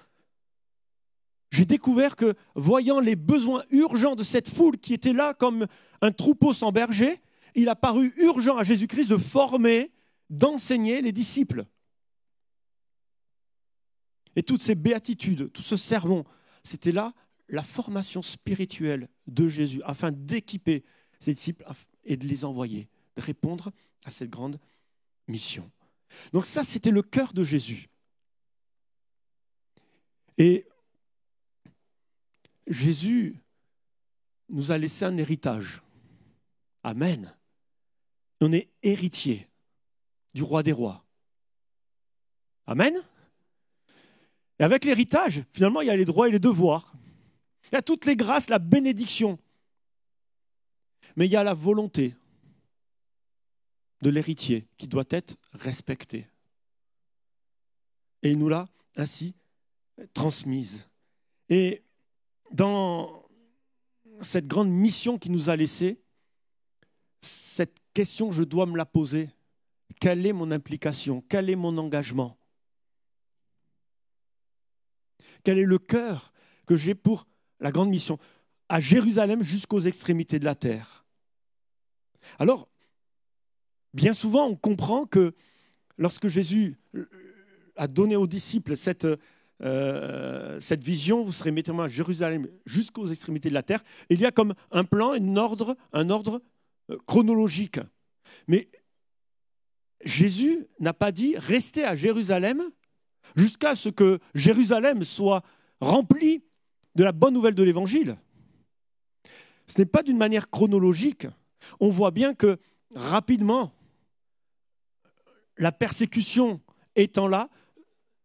j'ai 1.52 1.66
découvert 1.66 2.16
que, 2.16 2.36
voyant 2.56 3.00
les 3.00 3.16
besoins 3.16 3.64
urgents 3.72 4.16
de 4.16 4.24
cette 4.24 4.50
foule 4.50 4.78
qui 4.78 4.94
était 4.94 5.14
là 5.14 5.34
comme 5.34 5.68
un 6.02 6.12
troupeau 6.12 6.54
sans 6.54 6.72
berger, 6.72 7.20
il 7.56 7.70
a 7.70 7.76
paru 7.76 8.14
urgent 8.18 8.58
à 8.58 8.64
Jésus-Christ 8.64 9.10
de 9.10 9.18
former, 9.18 9.92
d'enseigner 10.30 11.02
les 11.02 11.12
disciples. 11.12 11.66
Et 14.38 14.44
toutes 14.44 14.62
ces 14.62 14.76
béatitudes, 14.76 15.52
tout 15.52 15.62
ce 15.62 15.76
sermon, 15.76 16.24
c'était 16.64 16.94
là 16.94 17.14
la 17.52 17.64
formation 17.64 18.22
spirituelle 18.22 19.08
de 19.28 19.48
Jésus 19.48 19.82
afin 19.84 20.12
d'équiper 20.12 20.84
ses 21.20 21.34
disciples 21.34 21.66
et 22.04 22.18
de 22.18 22.26
les 22.26 22.46
envoyer, 22.46 22.88
de 23.18 23.22
répondre 23.22 23.72
à 24.06 24.12
cette 24.12 24.30
grande 24.30 24.60
mission. 25.28 25.70
Donc 26.34 26.46
ça, 26.46 26.64
c'était 26.64 26.92
le 26.92 27.04
cœur 27.04 27.34
de 27.34 27.44
Jésus. 27.44 27.90
Et 30.38 30.66
Jésus 32.68 33.36
nous 34.50 34.72
a 34.72 34.78
laissé 34.78 35.06
un 35.06 35.18
héritage. 35.18 35.82
Amen. 36.84 37.36
On 38.40 38.52
est 38.52 38.70
héritier 38.82 39.48
du 40.34 40.42
roi 40.42 40.64
des 40.64 40.72
rois. 40.72 41.06
Amen. 42.66 42.96
Et 44.60 44.64
avec 44.64 44.86
l'héritage, 44.86 45.44
finalement, 45.52 45.82
il 45.82 45.88
y 45.88 45.92
a 45.92 45.96
les 45.96 46.06
droits 46.06 46.28
et 46.28 46.32
les 46.32 46.40
devoirs. 46.40 46.91
Il 47.66 47.76
y 47.76 47.78
a 47.78 47.82
toutes 47.82 48.06
les 48.06 48.16
grâces, 48.16 48.50
la 48.50 48.60
bénédiction. 48.60 49.40
Mais 51.16 51.26
il 51.26 51.32
y 51.32 51.36
a 51.36 51.44
la 51.44 51.54
volonté 51.54 52.16
de 54.02 54.10
l'héritier 54.10 54.68
qui 54.78 54.88
doit 54.88 55.06
être 55.10 55.38
respectée. 55.54 56.28
Et 58.24 58.32
il 58.32 58.38
nous 58.38 58.50
l'a 58.50 58.68
ainsi 58.96 59.36
transmise. 60.14 60.88
Et 61.50 61.84
dans 62.52 63.24
cette 64.22 64.48
grande 64.48 64.70
mission 64.70 65.18
qu'il 65.18 65.32
nous 65.32 65.50
a 65.50 65.56
laissée, 65.56 66.02
cette 67.22 67.78
question, 67.94 68.32
je 68.32 68.44
dois 68.44 68.66
me 68.66 68.78
la 68.78 68.86
poser. 68.86 69.30
Quelle 70.00 70.26
est 70.26 70.34
mon 70.34 70.52
implication? 70.52 71.24
Quel 71.30 71.50
est 71.50 71.56
mon 71.56 71.78
engagement? 71.78 72.38
Quel 75.44 75.60
est 75.60 75.66
le 75.66 75.80
cœur 75.80 76.32
que 76.66 76.76
j'ai 76.76 76.96
pour 76.96 77.28
la 77.62 77.72
grande 77.72 77.90
mission 77.90 78.20
à 78.68 78.80
Jérusalem 78.80 79.44
jusqu'aux 79.44 79.80
extrémités 79.82 80.40
de 80.40 80.46
la 80.46 80.56
terre 80.56 81.06
Alors, 82.40 82.68
bien 83.94 84.14
souvent, 84.14 84.48
on 84.48 84.56
comprend 84.56 85.06
que 85.06 85.34
lorsque 85.98 86.28
Jésus 86.28 86.78
a 87.76 87.88
donné 87.88 88.16
aux 88.16 88.28
disciples 88.28 88.76
cette, 88.76 89.08
euh, 89.62 90.60
vision, 90.80 91.24
vous 91.24 91.32
serez 91.32 91.52
météo 91.52 91.80
à 91.80 91.88
Jérusalem 91.88 92.48
jusqu'aux 92.66 93.08
extrémités 93.08 93.50
de 93.50 93.54
la 93.54 93.64
terre, 93.64 93.84
il 94.10 94.20
y 94.20 94.26
a 94.26 94.32
comme 94.32 94.54
un 94.72 94.84
plan, 94.84 95.14
un 95.14 95.38
ordre, 95.38 95.78
un 95.94 96.10
ordre 96.10 96.42
euh, 96.90 96.98
chronologique. 97.06 97.80
Mais 98.48 98.70
Jésus 100.04 100.66
n'a 100.80 100.94
pas 100.94 101.12
dit 101.12 101.36
restez 101.38 101.84
à 101.84 101.94
Jérusalem 101.94 102.64
jusqu'à 103.36 103.76
ce 103.76 103.90
que 103.90 104.20
Jérusalem 104.34 105.04
soit 105.04 105.44
remplie 105.80 106.44
de 106.96 107.04
la 107.04 107.12
bonne 107.12 107.34
nouvelle 107.34 107.56
de 107.56 107.64
l'Évangile. 107.64 108.18
Ce 109.68 109.80
n'est 109.80 109.86
pas 109.86 110.04
d'une 110.04 110.18
manière 110.18 110.50
chronologique. 110.50 111.28
On 111.80 111.90
voit 111.90 112.12
bien 112.12 112.34
que 112.34 112.58
rapidement, 112.94 113.72
la 115.58 115.72
persécution 115.72 116.60
étant 116.96 117.28
là, 117.28 117.50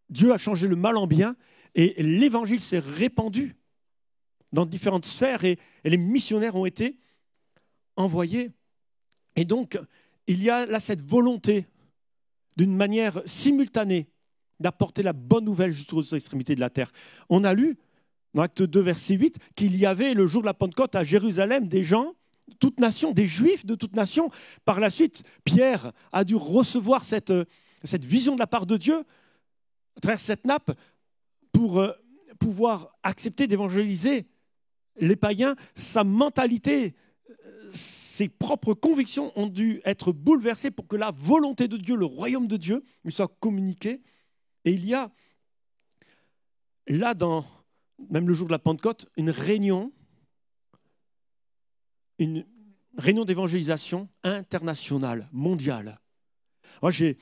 Dieu 0.08 0.32
a 0.32 0.38
changé 0.38 0.68
le 0.68 0.76
mal 0.76 0.96
en 0.96 1.06
bien 1.06 1.36
et 1.74 2.02
l'Évangile 2.02 2.60
s'est 2.60 2.78
répandu 2.78 3.56
dans 4.52 4.66
différentes 4.66 5.04
sphères 5.04 5.44
et, 5.44 5.58
les 5.84 5.98
missionnaires 5.98 6.56
ont 6.56 6.66
été 6.66 6.98
envoyés. 7.96 8.50
Et 9.36 9.44
donc, 9.44 9.78
il 10.26 10.42
y 10.42 10.50
a 10.50 10.66
là 10.66 10.80
cette 10.80 11.02
volonté 11.02 11.66
d'une 12.56 12.74
manière 12.74 13.22
simultanée 13.26 14.08
d'apporter 14.58 15.02
la 15.02 15.12
bonne 15.12 15.44
nouvelle 15.44 15.70
jusqu'aux 15.70 16.02
extrémités 16.02 16.54
de 16.54 16.60
la 16.60 16.70
terre. 16.70 16.90
On 17.28 17.44
a 17.44 17.52
lu 17.52 17.76
dans 18.36 18.42
Acte 18.42 18.62
2, 18.62 18.80
verset 18.80 19.14
8, 19.14 19.38
qu'il 19.56 19.76
y 19.76 19.86
avait 19.86 20.12
le 20.12 20.26
jour 20.26 20.42
de 20.42 20.46
la 20.46 20.52
Pentecôte 20.52 20.94
à 20.94 21.02
Jérusalem 21.02 21.68
des 21.68 21.82
gens, 21.82 22.12
toute 22.60 22.80
nation, 22.80 23.12
des 23.12 23.26
juifs 23.26 23.64
de 23.64 23.74
toute 23.74 23.96
nation. 23.96 24.28
Par 24.66 24.78
la 24.78 24.90
suite, 24.90 25.22
Pierre 25.42 25.92
a 26.12 26.22
dû 26.22 26.34
recevoir 26.34 27.02
cette, 27.02 27.32
cette 27.82 28.04
vision 28.04 28.34
de 28.34 28.38
la 28.38 28.46
part 28.46 28.66
de 28.66 28.76
Dieu 28.76 29.04
à 29.96 30.00
travers 30.02 30.20
cette 30.20 30.44
nappe 30.44 30.70
pour 31.50 31.80
euh, 31.80 31.92
pouvoir 32.38 32.94
accepter 33.02 33.46
d'évangéliser 33.46 34.26
les 34.98 35.16
païens. 35.16 35.56
Sa 35.74 36.04
mentalité, 36.04 36.94
ses 37.72 38.28
propres 38.28 38.74
convictions 38.74 39.32
ont 39.36 39.46
dû 39.46 39.80
être 39.86 40.12
bouleversées 40.12 40.70
pour 40.70 40.86
que 40.86 40.96
la 40.96 41.10
volonté 41.10 41.68
de 41.68 41.78
Dieu, 41.78 41.96
le 41.96 42.04
royaume 42.04 42.48
de 42.48 42.58
Dieu, 42.58 42.84
lui 43.02 43.12
soit 43.12 43.34
communiqué. 43.40 44.02
Et 44.66 44.72
il 44.72 44.86
y 44.86 44.92
a 44.92 45.10
là, 46.86 47.14
dans, 47.14 47.46
même 48.10 48.28
le 48.28 48.34
jour 48.34 48.46
de 48.46 48.52
la 48.52 48.58
Pentecôte, 48.58 49.08
une 49.16 49.30
réunion, 49.30 49.92
une 52.18 52.44
réunion 52.96 53.24
d'évangélisation 53.24 54.08
internationale, 54.24 55.28
mondiale. 55.32 56.00
Moi, 56.82 56.90
j'ai, 56.90 57.18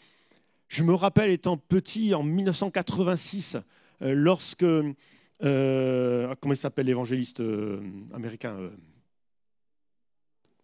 je 0.68 0.82
me 0.82 0.94
rappelle 0.94 1.30
étant 1.30 1.56
petit 1.56 2.14
en 2.14 2.22
1986, 2.22 3.56
euh, 4.02 4.14
lorsque, 4.14 4.64
euh, 4.64 6.34
comment 6.40 6.54
il 6.54 6.58
s'appelle 6.58 6.86
l'évangéliste 6.86 7.40
euh, 7.40 7.80
américain 8.12 8.56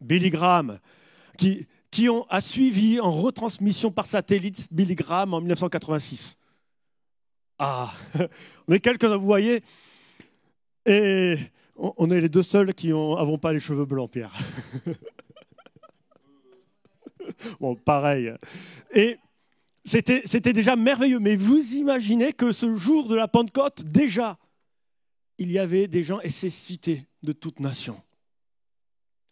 Billy 0.01 0.31
Graham, 0.31 0.79
qui, 1.37 1.67
qui 1.91 2.09
a 2.29 2.41
suivi 2.41 3.01
en 3.01 3.11
retransmission 3.11 3.91
par 3.91 4.07
satellite 4.07 4.69
Billy 4.71 4.95
Graham 4.95 5.35
en 5.35 5.41
1986. 5.41 6.37
Ah, 7.59 7.93
on 8.69 8.73
est 8.73 8.81
quelques, 8.81 9.05
vous 9.05 9.21
voyez, 9.21 9.63
et 10.87 11.37
on 11.77 12.11
est 12.11 12.21
les 12.21 12.29
deux 12.29 12.43
seuls 12.43 12.75
qui 12.75 12.89
n'avons 12.89 13.39
pas 13.39 13.53
les 13.53 13.61
cheveux 13.61 13.85
blancs, 13.85 14.11
Pierre. 14.11 14.33
bon, 17.61 17.77
pareil. 17.77 18.33
Et 18.95 19.19
c'était, 19.85 20.53
déjà 20.53 20.77
merveilleux, 20.77 21.21
mais 21.21 21.37
vous 21.37 21.75
imaginez 21.75 22.33
que 22.33 22.53
ce 22.53 22.77
jour 22.77 23.09
de 23.09 23.15
la 23.15 23.29
Pentecôte, 23.29 23.85
déjà, 23.85 24.39
il 25.39 25.51
y 25.51 25.59
avait 25.59 25.89
des 25.89 26.03
gens, 26.03 26.21
et 26.21 26.31
c'est 26.31 26.51
cité 26.51 27.07
de 27.23 27.33
toute 27.33 27.61
nation 27.61 28.01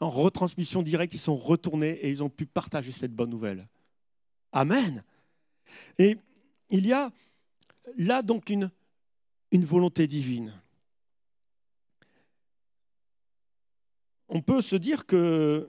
en 0.00 0.10
retransmission 0.10 0.82
directe, 0.82 1.14
ils 1.14 1.20
sont 1.20 1.36
retournés 1.36 1.90
et 1.90 2.08
ils 2.08 2.22
ont 2.22 2.28
pu 2.28 2.46
partager 2.46 2.92
cette 2.92 3.12
bonne 3.12 3.30
nouvelle. 3.30 3.68
Amen. 4.52 5.02
Et 5.98 6.16
il 6.70 6.86
y 6.86 6.92
a 6.92 7.10
là 7.96 8.22
donc 8.22 8.50
une 8.50 8.70
volonté 9.64 10.06
divine. 10.06 10.52
On 14.28 14.42
peut 14.42 14.60
se 14.60 14.76
dire 14.76 15.06
que 15.06 15.66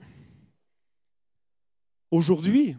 aujourd'hui, 2.10 2.76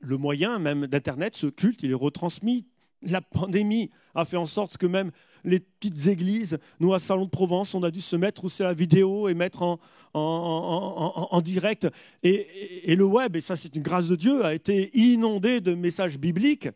le 0.00 0.18
moyen 0.18 0.58
même 0.58 0.86
d'Internet, 0.86 1.34
ce 1.34 1.46
culte, 1.46 1.82
il 1.82 1.90
est 1.90 1.94
retransmis. 1.94 2.66
La 3.02 3.22
pandémie 3.22 3.90
a 4.14 4.24
fait 4.24 4.36
en 4.36 4.46
sorte 4.46 4.76
que 4.76 4.86
même 4.86 5.12
les 5.44 5.60
petites 5.60 6.08
églises. 6.08 6.58
Nous, 6.80 6.92
à 6.92 6.98
Salon 6.98 7.24
de 7.24 7.30
Provence, 7.30 7.74
on 7.74 7.82
a 7.84 7.90
dû 7.90 8.00
se 8.00 8.16
mettre 8.16 8.44
aussi 8.44 8.62
la 8.62 8.74
vidéo 8.74 9.28
et 9.28 9.34
mettre 9.34 9.62
en, 9.62 9.78
en, 10.12 11.40
direct. 11.40 11.88
Et, 12.22 12.94
le 12.94 13.04
web, 13.04 13.36
et 13.36 13.40
ça 13.40 13.56
c'est 13.56 13.74
une 13.74 13.82
grâce 13.82 14.08
de 14.08 14.16
Dieu, 14.16 14.44
a 14.44 14.54
été 14.54 14.90
inondé 14.98 15.60
de 15.60 15.74
messages 15.74 16.18
bibliques, 16.18 16.68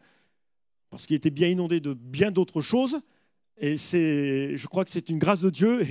parce 0.89 1.07
qu'il 1.07 1.17
était 1.17 1.31
bien 1.31 1.49
inondé 1.49 1.81
de 1.81 1.93
bien 1.93 2.31
d'autres 2.31 2.63
choses. 2.63 3.01
Et 3.59 3.77
c'est, 3.77 4.57
je 4.57 4.67
crois 4.69 4.85
que 4.85 4.91
c'est 4.91 5.11
une 5.11 5.19
grâce 5.19 5.43
de 5.43 5.51
Dieu. 5.51 5.83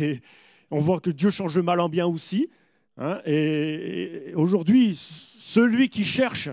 On 0.71 0.81
voit 0.81 0.99
que 0.99 1.09
Dieu 1.09 1.29
change 1.29 1.55
le 1.55 1.63
mal 1.63 1.79
en 1.79 1.89
bien 1.89 2.05
aussi. 2.05 2.49
Hein. 2.97 3.21
et, 3.25 4.33
aujourd'hui, 4.35 4.93
celui 4.95 5.89
qui 5.89 6.03
cherche 6.03 6.49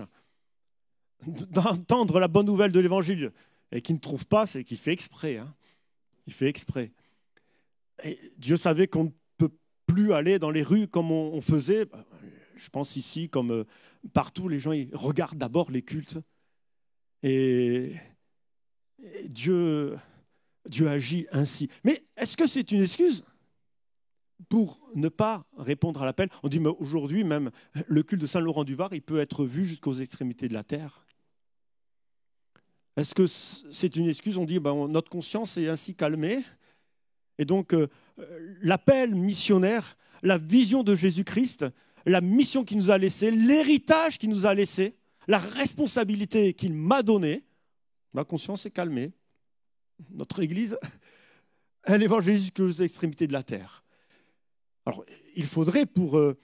d'entendre 1.25 2.19
la 2.19 2.27
bonne 2.27 2.45
nouvelle 2.45 2.71
de 2.71 2.79
l'Évangile 2.79 3.31
et 3.71 3.81
qui 3.81 3.93
ne 3.93 3.99
trouve 3.99 4.25
pas, 4.25 4.45
c'est 4.45 4.63
qu'il 4.63 4.77
fait 4.77 4.93
exprès. 4.93 5.37
Hein. 5.37 5.53
Il 6.25 6.33
fait 6.33 6.47
exprès. 6.47 6.91
Dieu 8.37 8.57
savait 8.57 8.87
qu'on 8.87 9.05
ne 9.05 9.09
peut 9.37 9.51
plus 9.85 10.13
aller 10.13 10.39
dans 10.39 10.51
les 10.51 10.61
rues 10.61 10.87
comme 10.87 11.11
on, 11.11 11.41
faisait. 11.41 11.85
Je 12.55 12.69
pense 12.69 12.95
ici, 12.95 13.29
comme 13.29 13.51
euh, 13.51 13.63
partout, 14.13 14.47
les 14.47 14.59
gens 14.59 14.71
regardent 14.93 15.37
d'abord 15.37 15.71
les 15.71 15.81
cultes. 15.81 16.17
Et, 17.23 17.95
Dieu 19.25 19.97
agit 20.85 21.27
ainsi. 21.31 21.69
Mais 21.83 22.03
est-ce 22.15 22.35
que 22.35 22.47
c'est 22.47 22.71
une 22.71 22.81
excuse? 22.81 23.23
Pour 24.49 24.79
ne 24.95 25.09
pas 25.09 25.45
répondre 25.57 26.01
à 26.01 26.05
l'appel 26.05 26.29
On 26.43 26.47
dit, 26.47 26.59
mais 26.59 26.69
aujourd'hui, 26.69 27.23
même 27.23 27.51
le 27.87 28.03
culte 28.03 28.21
de 28.21 28.27
Saint-Laurent-du-Var, 28.27 28.93
il 28.93 29.01
peut 29.01 29.19
être 29.19 29.45
vu 29.45 29.65
jusqu'aux 29.65 29.93
extrémités 29.93 30.47
de 30.47 30.53
la 30.53 30.63
terre. 30.63 31.05
Est-ce 32.95 33.13
que 33.13 33.27
c'est 33.27 33.95
une 33.95 34.09
excuse? 34.09 34.37
On 34.37 34.45
dit 34.45 34.59
ben, 34.59 34.87
notre 34.87 35.09
conscience 35.09 35.57
est 35.57 35.67
ainsi 35.67 35.93
calmée. 35.93 36.43
Et 37.37 37.45
donc, 37.45 37.73
euh, 37.73 37.87
l'appel 38.61 39.13
missionnaire, 39.13 39.97
la 40.23 40.39
vision 40.39 40.83
de 40.83 40.95
Jésus-Christ, 40.95 41.65
la 42.05 42.21
mission 42.21 42.63
qu'il 42.63 42.77
nous 42.77 42.89
a 42.89 42.97
laissée, 42.97 43.29
l'héritage 43.29 44.17
qu'il 44.17 44.29
nous 44.29 44.47
a 44.47 44.53
laissé, 44.53 44.95
la 45.27 45.37
responsabilité 45.37 46.53
qu'il 46.53 46.73
m'a 46.73 47.03
donnée, 47.03 47.43
ma 48.13 48.23
conscience 48.23 48.65
est 48.65 48.71
calmée. 48.71 49.11
Notre 50.09 50.41
Église, 50.41 50.77
elle 51.83 52.01
évangélise 52.01 52.41
jusqu'aux 52.41 52.69
extrémités 52.69 53.27
de 53.27 53.33
la 53.33 53.43
terre. 53.43 53.83
Alors, 54.87 55.03
il 55.35 55.43
faudrait, 55.43 55.85
pour 55.85 56.17
euh, 56.17 56.37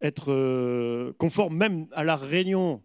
être 0.00 0.30
euh, 0.30 1.12
conforme 1.18 1.56
même 1.56 1.88
à 1.90 2.04
la 2.04 2.14
réunion 2.14 2.80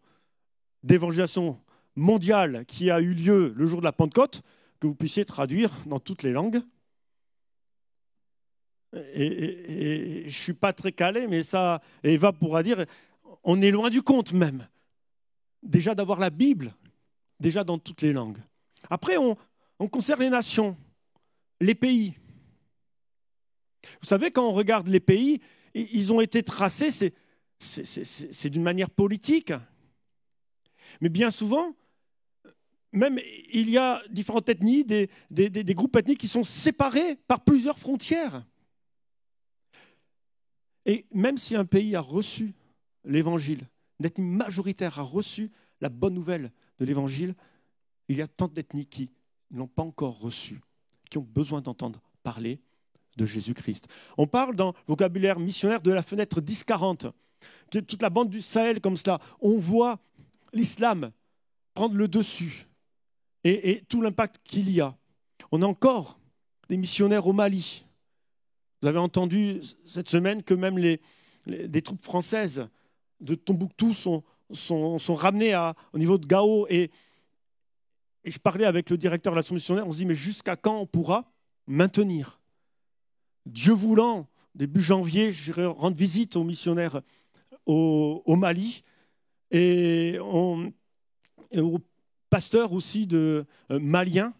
d'évangélisation 0.82 1.62
mondiale 1.96 2.66
qui 2.66 2.90
a 2.90 3.00
eu 3.00 3.14
lieu 3.14 3.54
le 3.56 3.68
jour 3.68 3.82
de 3.82 3.86
la 3.86 3.92
Pentecôte, 3.92 4.42
que 4.80 4.88
vous 4.88 4.96
puissiez 4.96 5.24
traduire 5.24 5.70
dans 5.86 6.00
toutes 6.00 6.24
les 6.24 6.32
langues. 6.32 6.64
Et, 9.14 10.22
je 10.22 10.26
ne 10.26 10.30
suis 10.32 10.54
pas 10.54 10.74
très 10.74 10.94
calé, 10.94 11.28
mais 11.28 11.44
ça, 11.44 11.80
Eva 12.02 12.34
pourra 12.34 12.64
dire, 12.64 12.84
on 13.44 13.62
est 13.62 13.70
loin 13.70 13.92
du 13.92 14.02
compte 14.02 14.34
même. 14.34 14.68
Déjà 15.62 15.94
d'avoir 15.94 16.20
la 16.20 16.32
Bible 16.32 16.74
déjà 17.40 17.64
dans 17.64 17.78
toutes 17.78 18.02
les 18.02 18.14
langues. 18.14 18.40
Après, 18.90 19.18
on, 19.18 19.38
on 19.78 19.88
conserve 19.88 20.22
les 20.22 20.32
nations, 20.32 20.76
les 21.60 21.76
pays. 21.76 22.16
Vous 24.02 24.08
savez, 24.08 24.32
quand 24.32 24.48
on 24.48 24.54
regarde 24.54 24.88
les 24.88 25.00
pays, 25.00 25.42
ils 25.74 26.14
ont 26.14 26.22
été 26.22 26.44
tracés, 26.44 26.92
c'est 27.60 28.50
d'une 28.50 28.64
manière 28.64 28.90
politique. 28.90 29.54
Mais 31.00 31.10
bien 31.10 31.32
souvent, 31.32 31.76
même 32.92 33.20
il 33.52 33.70
y 33.70 33.78
a 33.78 34.02
différentes 34.10 34.50
ethnies, 34.50 34.84
des, 34.84 35.10
groupes 35.76 35.96
ethniques 35.96 36.20
qui 36.20 36.28
sont 36.28 36.44
séparés 36.44 37.16
par 37.28 37.44
plusieurs 37.44 37.80
frontières. 37.80 38.46
Et 40.86 41.06
même 41.14 41.38
si 41.38 41.56
un 41.56 41.66
pays 41.66 41.96
a 41.96 42.02
reçu 42.02 42.54
l'évangile, 43.06 43.68
une 44.00 44.08
ethnie 44.08 44.26
majoritaire 44.26 45.00
a 45.00 45.04
reçu 45.04 45.52
la 45.80 45.90
bonne 45.90 46.14
nouvelle 46.14 46.52
de 46.80 46.86
l'évangile, 46.86 47.36
il 48.08 48.18
y 48.18 48.22
a 48.22 48.28
tant 48.28 48.48
d'ethnies 48.48 48.88
qui 48.88 49.12
ne 49.52 49.60
l'ont 49.60 49.68
pas 49.68 49.84
encore 49.84 50.20
reçu, 50.20 50.60
qui 51.10 51.18
ont 51.18 51.28
besoin 51.28 51.62
d'entendre 51.62 52.02
parler 52.24 52.60
de 53.18 53.26
Jésus-Christ. 53.26 53.88
On 54.18 54.28
parle 54.28 54.56
dans 54.56 54.68
le 54.70 54.74
vocabulaire 54.88 55.40
missionnaire 55.40 55.82
de 55.82 55.92
la 55.92 56.04
fenêtre 56.04 56.42
10-40, 56.42 57.12
toute 57.70 58.02
la 58.02 58.10
bande 58.10 58.30
du 58.30 58.42
Sahel 58.42 58.82
comme 58.82 58.98
cela. 58.98 59.20
On 59.40 59.58
voit 59.58 60.00
l'islam 60.54 61.12
prendre 61.74 61.96
le 61.96 62.08
dessus 62.08 62.68
et, 63.44 63.84
tout 63.88 64.02
l'impact 64.02 64.40
qu'il 64.44 64.70
y 64.70 64.82
a. 64.82 64.96
On 65.52 65.62
a 65.62 65.66
encore 65.66 66.20
des 66.70 66.78
missionnaires 66.78 67.28
au 67.28 67.34
Mali. 67.34 67.84
Vous 68.82 68.88
avez 68.88 69.00
entendu 69.00 69.62
cette 69.86 70.10
semaine 70.10 70.44
que 70.44 70.54
même 70.54 70.78
les, 70.78 71.02
des 71.46 71.82
troupes 71.82 72.02
françaises 72.02 72.68
de 73.20 73.36
Tombouctou 73.36 73.94
sont, 73.94 74.24
ramenées 75.10 75.56
au 75.94 75.98
niveau 75.98 76.18
de 76.18 76.26
Gao. 76.26 76.68
Et, 76.70 76.92
et 78.24 78.32
je 78.32 78.40
parlais 78.40 78.66
avec 78.66 78.90
le 78.90 78.98
directeur 78.98 79.34
de 79.34 79.38
l'action 79.38 79.56
missionnaire, 79.56 79.88
on 79.88 79.92
se 79.92 79.98
dit, 79.98 80.06
mais 80.06 80.16
jusqu'à 80.16 80.56
quand 80.56 80.80
on 80.80 80.86
pourra 80.86 81.32
maintenir 81.68 82.41
Dieu 83.46 83.74
voulant, 83.74 84.28
début 84.56 84.82
janvier, 84.82 85.32
j'irai 85.32 85.66
rendre 85.66 85.98
visite 85.98 86.36
aux 86.36 86.44
missionnaires 86.44 87.02
au, 87.66 88.36
Mali 88.36 88.84
et, 89.52 90.18
aux 90.20 91.80
pasteurs 92.30 92.74
aussi 92.74 93.08
de 93.08 93.46
euh, 93.72 93.80
maliens. 93.80 94.34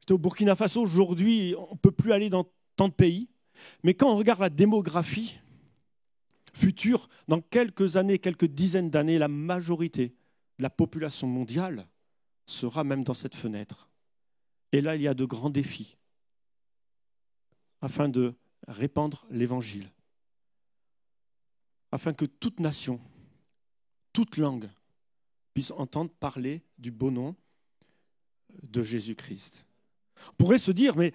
J'étais 0.00 0.12
au 0.12 0.18
Burkina 0.18 0.54
Faso 0.56 0.82
aujourd'hui, 0.82 1.54
on 1.56 1.74
ne 1.74 1.78
peut 1.78 1.90
plus 1.90 2.12
aller 2.12 2.30
dans 2.30 2.46
tant 2.76 2.88
de 2.88 2.94
pays. 2.94 3.28
Mais 3.82 3.94
quand 3.94 4.12
on 4.12 4.16
regarde 4.16 4.40
la 4.40 4.50
démographie 4.50 5.34
future, 6.54 7.08
dans 7.28 7.40
quelques 7.40 7.96
années, 7.96 8.18
quelques 8.18 8.46
dizaines 8.46 8.90
d'années, 8.90 9.18
la 9.18 9.28
majorité 9.28 10.14
de 10.58 10.62
la 10.62 10.70
population 10.70 11.26
mondiale 11.26 11.88
sera 12.46 12.84
même 12.84 13.04
dans 13.04 13.14
cette 13.14 13.36
fenêtre. 13.36 13.88
Et 14.72 14.80
là, 14.80 14.96
il 14.96 15.02
y 15.02 15.08
a 15.08 15.14
de 15.14 15.24
grands 15.24 15.50
défis 15.50 15.96
afin 17.80 18.08
de 18.08 18.34
répandre 18.66 19.26
l'évangile, 19.30 19.90
afin 21.92 22.12
que 22.12 22.24
toute 22.24 22.60
nation, 22.60 23.00
toute 24.12 24.36
langue 24.36 24.68
puisse 25.54 25.70
entendre 25.70 26.10
parler 26.20 26.62
du 26.78 26.90
beau 26.90 27.10
nom 27.10 27.34
de 28.62 28.82
Jésus-Christ. 28.82 29.64
On 30.30 30.32
pourrait 30.36 30.58
se 30.58 30.72
dire, 30.72 30.96
mais 30.96 31.12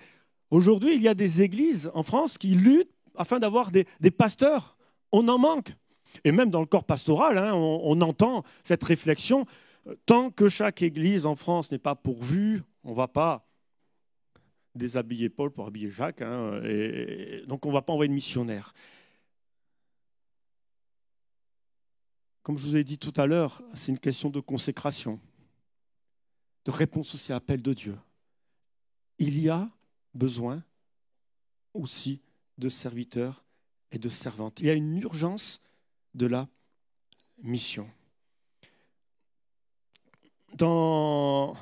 aujourd'hui, 0.50 0.96
il 0.96 1.02
y 1.02 1.08
a 1.08 1.14
des 1.14 1.42
églises 1.42 1.92
en 1.94 2.04
France 2.04 2.38
qui 2.38 2.50
luttent 2.50 2.94
afin 3.16 3.40
d'avoir 3.40 3.72
des, 3.72 3.86
pasteurs. 4.12 4.78
On 5.12 5.28
en 5.28 5.38
manque. 5.38 5.76
Et 6.24 6.32
même 6.32 6.50
dans 6.50 6.60
le 6.60 6.66
corps 6.66 6.84
pastoral, 6.84 7.38
hein, 7.38 7.54
on, 7.54 8.00
entend 8.02 8.44
cette 8.64 8.84
réflexion. 8.84 9.46
Tant 10.06 10.30
que 10.32 10.48
chaque 10.50 10.82
église 10.82 11.26
en 11.26 11.36
France 11.36 11.72
n'est 11.72 11.80
pas 11.80 11.96
pourvue, 11.96 12.64
on 12.84 12.92
ne 12.92 12.96
va 12.96 13.08
pas 13.08 13.46
déshabiller 14.76 15.30
Paul 15.30 15.52
pour 15.52 15.68
habiller 15.68 15.90
Jacques. 15.90 16.22
Hein, 16.22 16.62
donc 17.48 17.66
on 17.66 17.70
ne 17.70 17.74
va 17.74 17.82
pas 17.82 17.94
envoyer 17.94 18.10
de 18.10 18.14
missionnaire. 18.14 18.74
Comme 22.44 22.58
je 22.58 22.66
vous 22.66 22.76
ai 22.76 22.84
dit 22.84 22.98
tout 22.98 23.14
à 23.16 23.26
l'heure, 23.26 23.62
c'est 23.74 23.92
une 23.92 24.00
question 24.00 24.30
de 24.30 24.42
consécration, 24.42 25.20
de 26.66 26.72
réponse 26.72 27.16
aussi 27.16 27.32
à 27.32 27.36
l'appel 27.36 27.62
de 27.62 27.74
Dieu. 27.74 27.98
Il 29.18 29.40
y 29.40 29.50
a 29.50 29.70
besoin 30.14 30.62
aussi 31.74 32.22
de 32.58 32.68
serviteurs 32.68 33.44
et 33.92 33.98
de 33.98 34.10
servantes. 34.10 34.60
Il 34.60 34.66
y 34.66 34.70
a 34.70 34.74
une 34.74 34.98
urgence 34.98 35.62
de 36.14 36.26
la 36.26 36.50
mission. 37.42 37.90
Dans 40.54 41.56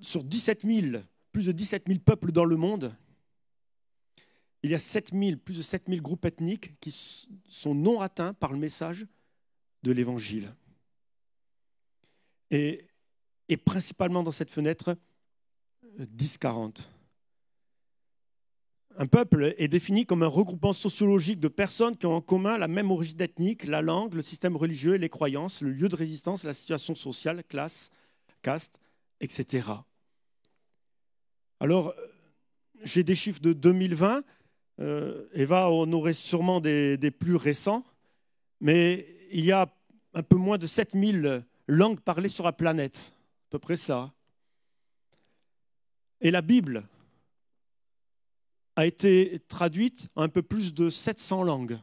sur 0.00 0.24
17 0.24 0.62
000, 0.64 1.02
plus 1.32 1.46
de 1.46 1.52
17 1.52 1.84
000 1.86 1.98
peuples 2.00 2.32
dans 2.32 2.44
le 2.44 2.56
monde, 2.56 2.94
il 4.62 4.70
y 4.70 4.74
a 4.74 4.78
7 4.78 5.12
plus 5.44 5.56
de 5.56 5.62
7 5.62 5.84
000 5.88 6.00
groupes 6.00 6.24
ethniques 6.24 6.78
qui 6.80 6.90
sont 7.48 7.74
non 7.74 8.00
atteints 8.00 8.34
par 8.34 8.52
le 8.52 8.58
message 8.58 9.06
de 9.82 9.92
l'Évangile. 9.92 10.52
Et, 12.50 12.84
et, 13.48 13.56
principalement 13.56 14.22
dans 14.22 14.30
cette 14.30 14.50
fenêtre 14.50 14.96
10-40. 16.00 16.88
Un 19.00 19.06
peuple 19.06 19.54
est 19.58 19.68
défini 19.68 20.06
comme 20.06 20.24
un 20.24 20.28
regroupement 20.28 20.72
sociologique 20.72 21.38
de 21.38 21.46
personnes 21.46 21.96
qui 21.96 22.06
ont 22.06 22.16
en 22.16 22.20
commun 22.20 22.58
la 22.58 22.66
même 22.66 22.90
origine 22.90 23.20
ethnique, 23.20 23.64
la 23.64 23.80
langue, 23.80 24.14
le 24.14 24.22
système 24.22 24.56
religieux 24.56 24.94
les 24.94 25.08
croyances, 25.08 25.60
le 25.60 25.70
lieu 25.70 25.88
de 25.88 25.94
résistance, 25.94 26.42
la 26.42 26.54
situation 26.54 26.96
sociale, 26.96 27.44
classe, 27.44 27.90
caste, 28.42 28.80
etc. 29.20 29.68
Alors, 31.60 31.94
j'ai 32.84 33.02
des 33.02 33.14
chiffres 33.14 33.40
de 33.40 33.52
2020. 33.52 34.22
Euh, 34.80 35.26
Eva 35.32 35.70
en 35.70 35.92
aurait 35.92 36.14
sûrement 36.14 36.60
des, 36.60 37.10
plus 37.18 37.36
récents. 37.36 37.84
Mais 38.60 39.06
il 39.30 39.44
y 39.44 39.52
a 39.52 39.68
un 40.14 40.22
peu 40.22 40.36
moins 40.36 40.58
de 40.58 40.66
7000 40.66 41.44
langues 41.66 42.00
parlées 42.00 42.28
sur 42.28 42.44
la 42.44 42.52
planète. 42.52 43.12
À 43.48 43.50
peu 43.50 43.58
près 43.58 43.76
ça. 43.76 44.12
Et 46.20 46.30
la 46.30 46.42
Bible 46.42 46.84
a 48.76 48.86
été 48.86 49.40
traduite 49.48 50.08
en 50.14 50.22
un 50.22 50.28
peu 50.28 50.42
plus 50.42 50.74
de 50.74 50.88
700 50.88 51.42
langues, 51.42 51.78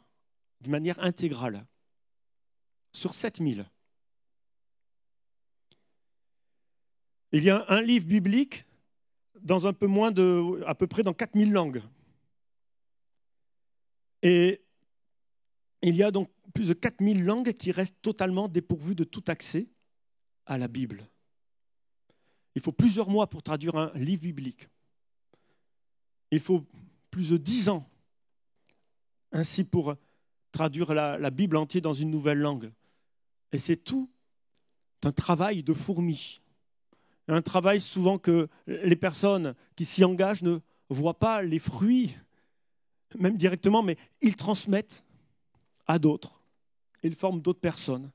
de 0.61 0.69
manière 0.69 1.01
intégrale, 1.03 1.65
sur 2.93 3.15
7000. 3.15 3.65
Il 7.35 7.43
y 7.43 7.49
a 7.49 7.65
un 7.67 7.81
livre 7.81 8.05
biblique 8.05 8.63
dans 9.41 9.67
un 9.67 9.73
peu 9.73 9.87
moins 9.87 10.09
de, 10.09 10.63
à 10.65 10.73
peu 10.73 10.87
près 10.87 11.03
dans 11.03 11.13
4000 11.13 11.51
langues. 11.51 11.83
Et 14.21 14.61
il 15.81 15.97
y 15.97 16.03
a 16.03 16.11
donc 16.11 16.29
plus 16.53 16.69
de 16.69 16.73
4000 16.73 17.25
langues 17.25 17.51
qui 17.51 17.73
restent 17.73 18.01
totalement 18.01 18.47
dépourvues 18.47 18.95
de 18.95 19.03
tout 19.03 19.23
accès 19.27 19.67
à 20.45 20.57
la 20.57 20.69
Bible. 20.69 21.09
Il 22.55 22.61
faut 22.61 22.71
plusieurs 22.71 23.09
mois 23.09 23.27
pour 23.29 23.43
traduire 23.43 23.75
un 23.75 23.91
livre 23.95 24.21
biblique. 24.21 24.69
Il 26.31 26.39
faut 26.39 26.65
plus 27.11 27.31
de 27.31 27.37
dix 27.37 27.67
ans 27.67 27.85
ainsi 29.33 29.65
pour 29.65 29.95
traduire 30.53 30.93
la, 30.93 31.17
la 31.17 31.31
Bible 31.31 31.57
entière 31.57 31.81
dans 31.81 31.93
une 31.93 32.11
nouvelle 32.11 32.39
langue. 32.39 32.71
Et 33.51 33.57
c'est 33.57 33.75
tout 33.75 34.09
un 35.03 35.11
travail 35.11 35.63
de 35.63 35.73
fourmi 35.73 36.39
un 37.27 37.41
travail 37.41 37.81
souvent 37.81 38.17
que 38.17 38.47
les 38.67 38.95
personnes 38.95 39.55
qui 39.75 39.85
s'y 39.85 40.03
engagent 40.03 40.43
ne 40.43 40.59
voient 40.89 41.17
pas 41.17 41.41
les 41.41 41.59
fruits, 41.59 42.15
même 43.17 43.37
directement, 43.37 43.81
mais 43.81 43.97
ils 44.21 44.35
transmettent 44.35 45.03
à 45.87 45.97
d'autres. 45.99 46.41
Ils 47.03 47.15
forment 47.15 47.41
d'autres 47.41 47.59
personnes. 47.59 48.11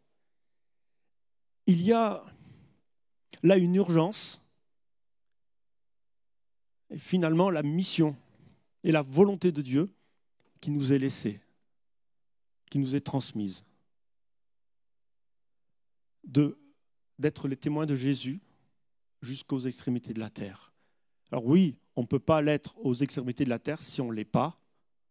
Il 1.67 1.83
y 1.83 1.93
a 1.93 2.23
là 3.43 3.57
une 3.57 3.75
urgence. 3.75 4.41
Et 6.91 6.99
finalement, 6.99 7.51
la 7.51 7.63
mission 7.63 8.17
et 8.83 8.93
la 8.93 9.03
volonté 9.03 9.53
de 9.53 9.63
Dieu 9.63 9.89
qui 10.61 10.71
nous 10.71 10.93
est 10.93 10.99
laissée, 10.99 11.41
qui 12.71 12.79
nous 12.79 12.97
est 12.97 13.01
transmise, 13.01 13.65
d'être 17.19 17.49
les 17.49 17.57
témoins 17.57 17.87
de 17.87 17.95
Jésus 17.95 18.41
jusqu'aux 19.23 19.61
extrémités 19.61 20.13
de 20.13 20.21
la 20.21 20.31
terre. 20.31 20.73
Alors 21.31 21.47
oui, 21.47 21.77
on 21.97 22.03
ne 22.03 22.07
peut 22.07 22.19
pas 22.19 22.43
l'être 22.43 22.75
aux 22.79 22.95
extrémités 22.95 23.45
de 23.45 23.51
la 23.51 23.59
terre 23.59 23.83
si 23.83 24.01
on 24.01 24.11
ne 24.11 24.15
l'est 24.15 24.25
pas 24.25 24.59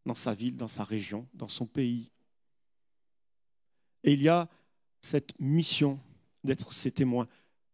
dans 0.06 0.16
sa 0.16 0.34
ville, 0.34 0.58
dans 0.58 0.68
sa 0.68 0.84
région, 0.84 1.28
dans 1.34 1.48
son 1.48 1.66
pays. 1.66 2.10
Et 4.04 4.14
il 4.14 4.22
y 4.22 4.30
a 4.30 4.50
cette 5.02 5.40
mission 5.40 6.00
d'être 6.44 6.74
ses 6.74 6.92
témoins 6.92 7.28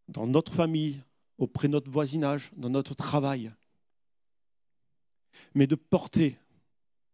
dans 0.08 0.26
notre 0.26 0.52
famille, 0.52 1.02
auprès 1.38 1.68
de 1.68 1.72
notre 1.72 1.90
voisinage, 1.90 2.50
dans 2.56 2.70
notre 2.70 2.94
travail, 2.94 3.52
mais 5.54 5.66
de 5.66 5.74
porter 5.74 6.38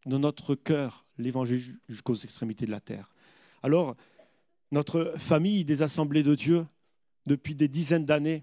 dans 0.06 0.18
notre 0.18 0.54
cœur 0.54 1.06
l'évangile 1.18 1.78
jusqu'aux 1.88 2.14
extrémités 2.14 2.66
de 2.66 2.70
la 2.70 2.80
terre. 2.80 3.10
Alors, 3.62 3.96
Notre 4.72 5.12
famille 5.18 5.66
des 5.66 5.82
assemblées 5.82 6.22
de 6.22 6.34
Dieu, 6.34 6.66
depuis 7.26 7.54
des 7.54 7.68
dizaines 7.68 8.06
d'années, 8.06 8.42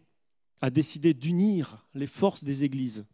a 0.62 0.70
décidé 0.70 1.14
d'unir 1.14 1.86
les 1.94 2.08
forces 2.08 2.44
des 2.44 2.64
églises. 2.64 3.06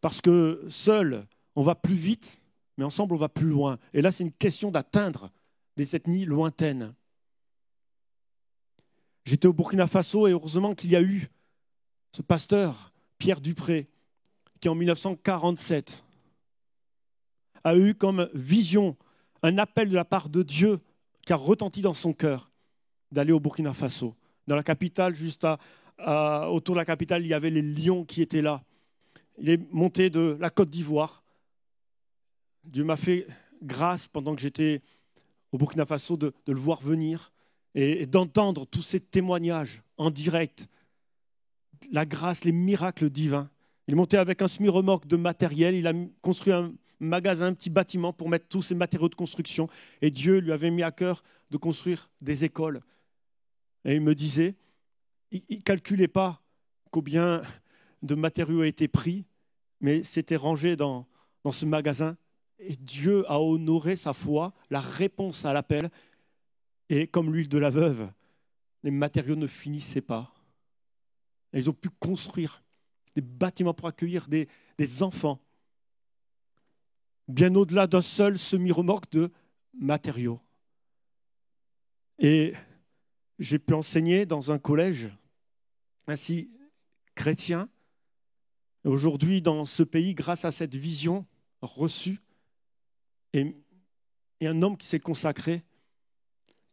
Parce 0.00 0.20
que 0.20 0.64
seul, 0.68 1.26
on 1.54 1.62
va 1.62 1.74
plus 1.74 1.94
vite, 1.94 2.40
mais 2.76 2.84
ensemble, 2.84 3.14
on 3.14 3.18
va 3.18 3.28
plus 3.28 3.48
loin. 3.48 3.78
Et 3.94 4.02
là, 4.02 4.12
c'est 4.12 4.24
une 4.24 4.32
question 4.32 4.70
d'atteindre 4.70 5.30
des 5.76 5.96
ethnies 5.96 6.24
lointaines. 6.24 6.94
J'étais 9.24 9.48
au 9.48 9.52
Burkina 9.52 9.86
Faso 9.86 10.26
et 10.26 10.30
heureusement 10.30 10.74
qu'il 10.74 10.90
y 10.90 10.96
a 10.96 11.02
eu 11.02 11.28
ce 12.12 12.22
pasteur, 12.22 12.92
Pierre 13.18 13.40
Dupré, 13.40 13.88
qui 14.60 14.68
en 14.68 14.74
1947 14.74 16.04
a 17.64 17.76
eu 17.76 17.94
comme 17.94 18.30
vision 18.32 18.96
un 19.42 19.58
appel 19.58 19.88
de 19.88 19.94
la 19.94 20.04
part 20.04 20.28
de 20.28 20.42
Dieu 20.42 20.80
qui 21.24 21.32
a 21.32 21.36
retenti 21.36 21.80
dans 21.80 21.94
son 21.94 22.12
cœur 22.12 22.50
d'aller 23.10 23.32
au 23.32 23.40
Burkina 23.40 23.74
Faso. 23.74 24.14
Dans 24.46 24.54
la 24.54 24.62
capitale, 24.62 25.14
juste 25.14 25.46
autour 25.98 26.74
de 26.74 26.80
la 26.80 26.84
capitale, 26.84 27.24
il 27.24 27.28
y 27.28 27.34
avait 27.34 27.50
les 27.50 27.62
lions 27.62 28.04
qui 28.04 28.22
étaient 28.22 28.42
là. 28.42 28.62
Il 29.38 29.48
est 29.48 29.60
monté 29.72 30.10
de 30.10 30.36
la 30.40 30.50
Côte 30.50 30.70
d'Ivoire. 30.70 31.22
Dieu 32.64 32.84
m'a 32.84 32.96
fait 32.96 33.26
grâce 33.62 34.08
pendant 34.08 34.34
que 34.34 34.40
j'étais 34.40 34.82
au 35.52 35.58
Burkina 35.58 35.86
Faso 35.86 36.16
de, 36.16 36.32
le 36.46 36.58
voir 36.58 36.82
venir 36.82 37.32
et, 37.74 38.06
d'entendre 38.06 38.66
tous 38.66 38.82
ces 38.82 39.00
témoignages 39.00 39.82
en 39.96 40.10
direct. 40.10 40.68
La 41.92 42.06
grâce, 42.06 42.44
les 42.44 42.52
miracles 42.52 43.10
divins. 43.10 43.50
Il 43.86 43.92
est 43.92 43.96
monté 43.96 44.16
avec 44.16 44.42
un 44.42 44.48
semi-remorque 44.48 45.06
de 45.06 45.16
matériel. 45.16 45.74
Il 45.74 45.86
a 45.86 45.92
construit 46.20 46.52
un 46.52 46.72
magasin, 46.98 47.46
un 47.46 47.54
petit 47.54 47.70
bâtiment 47.70 48.12
pour 48.12 48.28
mettre 48.28 48.48
tous 48.48 48.62
ses 48.62 48.74
matériaux 48.74 49.08
de 49.08 49.14
construction. 49.14 49.68
Et 50.02 50.10
Dieu 50.10 50.38
lui 50.38 50.52
avait 50.52 50.70
mis 50.70 50.82
à 50.82 50.90
cœur 50.90 51.22
de 51.50 51.56
construire 51.56 52.10
des 52.20 52.44
écoles. 52.44 52.80
Et 53.84 53.94
il 53.94 54.00
me 54.00 54.14
disait, 54.14 54.56
il 55.30 55.42
ne 55.50 55.62
calculait 55.62 56.08
pas 56.08 56.42
combien 56.90 57.42
de 58.02 58.14
matériaux 58.14 58.62
a 58.62 58.66
été 58.66 58.88
pris, 58.88 59.26
mais 59.80 60.02
c'était 60.04 60.36
rangé 60.36 60.76
dans, 60.76 61.06
ce 61.50 61.64
magasin. 61.64 62.16
Et 62.58 62.76
Dieu 62.76 63.30
a 63.30 63.40
honoré 63.40 63.96
sa 63.96 64.12
foi, 64.12 64.54
la 64.70 64.80
réponse 64.80 65.44
à 65.44 65.52
l'appel. 65.52 65.90
Et 66.88 67.06
comme 67.06 67.32
l'huile 67.32 67.48
de 67.48 67.58
la 67.58 67.70
veuve, 67.70 68.10
les 68.82 68.90
matériaux 68.90 69.36
ne 69.36 69.46
finissaient 69.46 70.00
pas. 70.00 70.32
ils 71.52 71.68
ont 71.68 71.74
pu 71.74 71.90
construire 71.90 72.62
des 73.14 73.22
bâtiments 73.22 73.74
pour 73.74 73.88
accueillir 73.88 74.28
des, 74.28 74.48
des 74.78 75.02
enfants, 75.02 75.40
bien 77.28 77.54
au-delà 77.54 77.86
d'un 77.86 78.02
seul 78.02 78.38
semi-remorque 78.38 79.10
de 79.10 79.30
matériaux. 79.78 80.40
Et 82.18 82.54
j'ai 83.38 83.58
pu 83.58 83.74
enseigner 83.74 84.26
dans 84.26 84.52
un 84.52 84.58
collège 84.58 85.08
ainsi 86.06 86.50
chrétien. 87.14 87.68
Aujourd'hui, 88.84 89.42
dans 89.42 89.64
ce 89.64 89.82
pays, 89.82 90.14
grâce 90.14 90.44
à 90.44 90.52
cette 90.52 90.74
vision 90.74 91.26
reçue, 91.60 92.20
et, 93.32 93.56
un 94.42 94.62
homme 94.62 94.76
qui 94.76 94.86
s'est 94.86 95.00
consacré, 95.00 95.64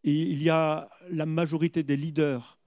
il 0.04 0.44
y 0.44 0.50
a 0.50 0.90
la 1.10 1.26
majorité 1.26 1.82
des 1.82 1.96
leaders. 1.96 2.60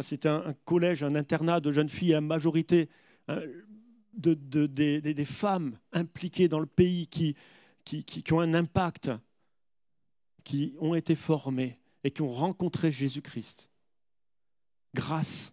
C'est 0.00 0.26
un, 0.26 0.54
collège, 0.64 1.02
un 1.02 1.14
internat 1.14 1.60
de 1.60 1.70
jeunes 1.70 1.90
filles, 1.90 2.12
la 2.12 2.20
majorité 2.22 2.88
euh, 3.28 3.62
de, 4.14 4.34
des, 4.66 5.24
femmes 5.24 5.78
impliquées 5.92 6.48
dans 6.48 6.58
le 6.58 6.66
pays 6.66 7.06
qui, 7.06 7.36
qui, 7.84 8.02
qui 8.02 8.32
ont 8.32 8.40
un 8.40 8.54
impact, 8.54 9.10
qui 10.42 10.74
ont 10.80 10.94
été 10.94 11.14
formées 11.14 11.78
et 12.04 12.10
qui 12.10 12.22
ont 12.22 12.28
rencontré 12.28 12.92
Jésus-Christ 12.92 13.70
grâce 14.94 15.52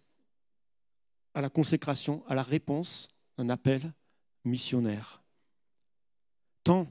à 1.34 1.42
la 1.42 1.50
consécration, 1.50 2.24
à 2.28 2.36
la 2.36 2.44
réponse 2.44 3.08
d'un 3.38 3.50
appel 3.50 3.94
missionnaire. 4.44 5.24
Tant 6.64 6.88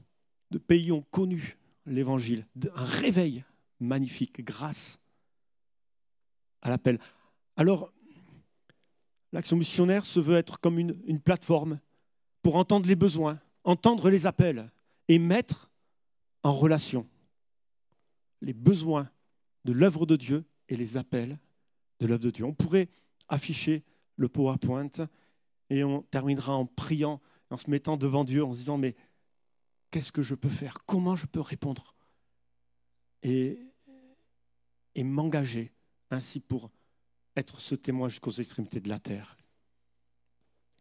de 0.49 0.57
pays 0.57 0.91
ont 0.91 1.03
connu 1.03 1.57
l'évangile, 1.85 2.45
un 2.75 2.85
réveil 2.85 3.45
magnifique 3.79 4.43
grâce 4.43 4.99
à 6.61 6.69
l'appel. 6.69 6.99
Alors, 7.55 7.93
l'action 9.31 9.57
missionnaire 9.57 10.05
se 10.05 10.19
veut 10.19 10.37
être 10.37 10.59
comme 10.59 10.79
une, 10.79 10.99
une, 11.05 11.19
plateforme 11.19 11.79
pour 12.41 12.55
entendre 12.55 12.87
les 12.87 12.95
besoins, 12.95 13.39
entendre 13.63 14.09
les 14.09 14.25
appels 14.25 14.69
et 15.07 15.19
mettre 15.19 15.71
en 16.43 16.51
relation 16.51 17.07
les 18.41 18.53
besoins 18.53 19.09
de 19.65 19.73
l'œuvre 19.73 20.05
de 20.05 20.15
Dieu 20.15 20.45
et 20.69 20.75
les 20.75 20.97
appels 20.97 21.39
de 21.99 22.07
l'œuvre 22.07 22.23
de 22.23 22.31
Dieu. 22.31 22.45
On 22.45 22.53
pourrait 22.53 22.89
afficher 23.27 23.83
le 24.15 24.27
PowerPoint 24.27 24.89
et 25.69 25.83
on 25.83 26.01
terminera 26.03 26.55
en 26.55 26.65
priant, 26.65 27.21
en 27.49 27.57
se 27.57 27.69
mettant 27.69 27.97
devant 27.97 28.23
Dieu, 28.23 28.43
en 28.43 28.53
se 28.53 28.59
disant, 28.59 28.77
mais 28.77 28.95
qu'est-ce 29.89 30.11
que 30.11 30.23
je 30.23 30.35
peux 30.35 30.49
faire? 30.49 30.85
Comment 30.85 31.15
je 31.15 31.25
peux 31.25 31.39
répondre? 31.39 31.95
Et, 33.23 33.59
et 34.95 35.03
m'engager 35.03 35.71
ainsi 36.09 36.39
pour 36.39 36.71
être 37.35 37.61
ce 37.61 37.75
témoin 37.75 38.09
jusqu'aux 38.09 38.31
extrémités 38.31 38.81
de 38.81 38.89
la 38.89 38.99
terre. 38.99 39.37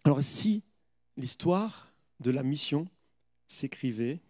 Alors 0.04 0.22
si 0.22 0.64
l'histoire 1.16 1.92
de 2.20 2.30
la 2.30 2.42
mission 2.42 2.88
s'écrivait 3.46 4.20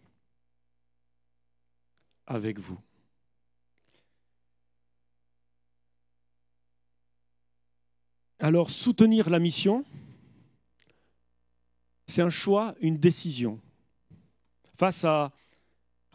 avec 2.26 2.58
vous 2.58 2.78
Alors 8.42 8.70
soutenir 8.70 9.29
la 9.29 9.38
mission, 9.38 9.85
c'est 12.07 12.22
un 12.22 12.31
choix, 12.31 12.74
une 12.81 12.96
décision. 12.96 13.61
Face 14.79 15.05
à, 15.05 15.31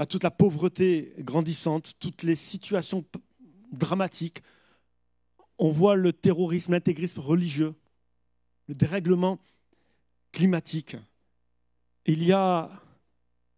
toute 0.09 0.23
la 0.23 0.31
pauvreté 0.31 1.13
grandissante, 1.19 1.93
toutes 1.99 2.23
les 2.23 2.33
situations 2.33 3.05
dramatiques, 3.71 4.41
on 5.59 5.69
voit 5.69 5.95
le 5.95 6.13
terrorisme, 6.13 6.71
l'intégrisme 6.71 7.19
religieux, 7.19 7.75
le 8.67 8.73
dérèglement 8.73 9.39
climatique. 10.31 10.97
Il 12.07 12.23
y 12.23 12.31
a 12.31 12.71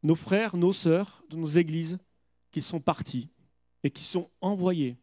nos 0.03 0.15
frères, 0.15 0.57
nos 0.57 0.73
sœurs 0.73 1.23
de 1.29 1.37
nos 1.37 1.47
églises 1.47 1.99
qui 2.51 2.61
sont 2.61 2.81
partis 2.81 3.29
et 3.81 3.91
qui 3.91 4.03
sont 4.03 4.29
envoyés 4.41 4.97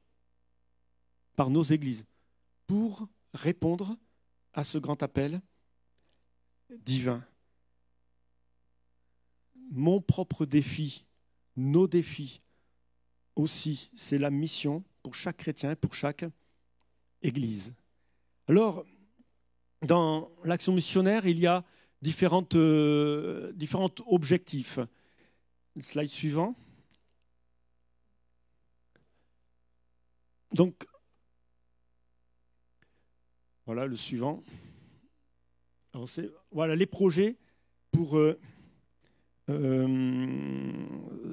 par 1.35 1.49
nos 1.49 1.63
églises 1.63 2.05
pour 2.67 3.09
répondre 3.35 3.97
à 4.53 4.65
ce 4.65 4.79
grand 4.79 5.03
appel 5.03 5.43
divin. 6.71 7.25
Mon 9.71 10.01
propre 10.01 10.47
défi, 10.47 11.05
nos 11.57 11.87
défis 11.87 12.41
aussi, 13.37 13.91
c'est 13.97 14.19
la 14.19 14.31
mission 14.31 14.85
pour 15.03 15.15
chaque 15.15 15.37
chrétien 15.39 15.73
et 15.73 15.77
pour 15.77 15.95
chaque 15.95 16.25
Église. 17.23 17.75
Alors, 18.47 18.85
dans 19.83 20.31
l'action 20.45 20.73
missionnaire, 20.73 21.27
il 21.27 21.39
y 21.39 21.47
a 21.47 21.65
euh, 22.55 23.53
différents 23.53 23.91
objectifs. 24.07 24.79
slide 25.81 26.09
suivant. 26.09 26.55
Donc, 30.53 30.87
voilà 33.67 33.87
le 33.87 33.97
suivant. 33.97 34.43
voilà 36.53 36.77
les 36.77 36.87
projets 36.87 37.37
pour 37.93 38.19
euh, 38.19 38.39
euh, 39.49 40.73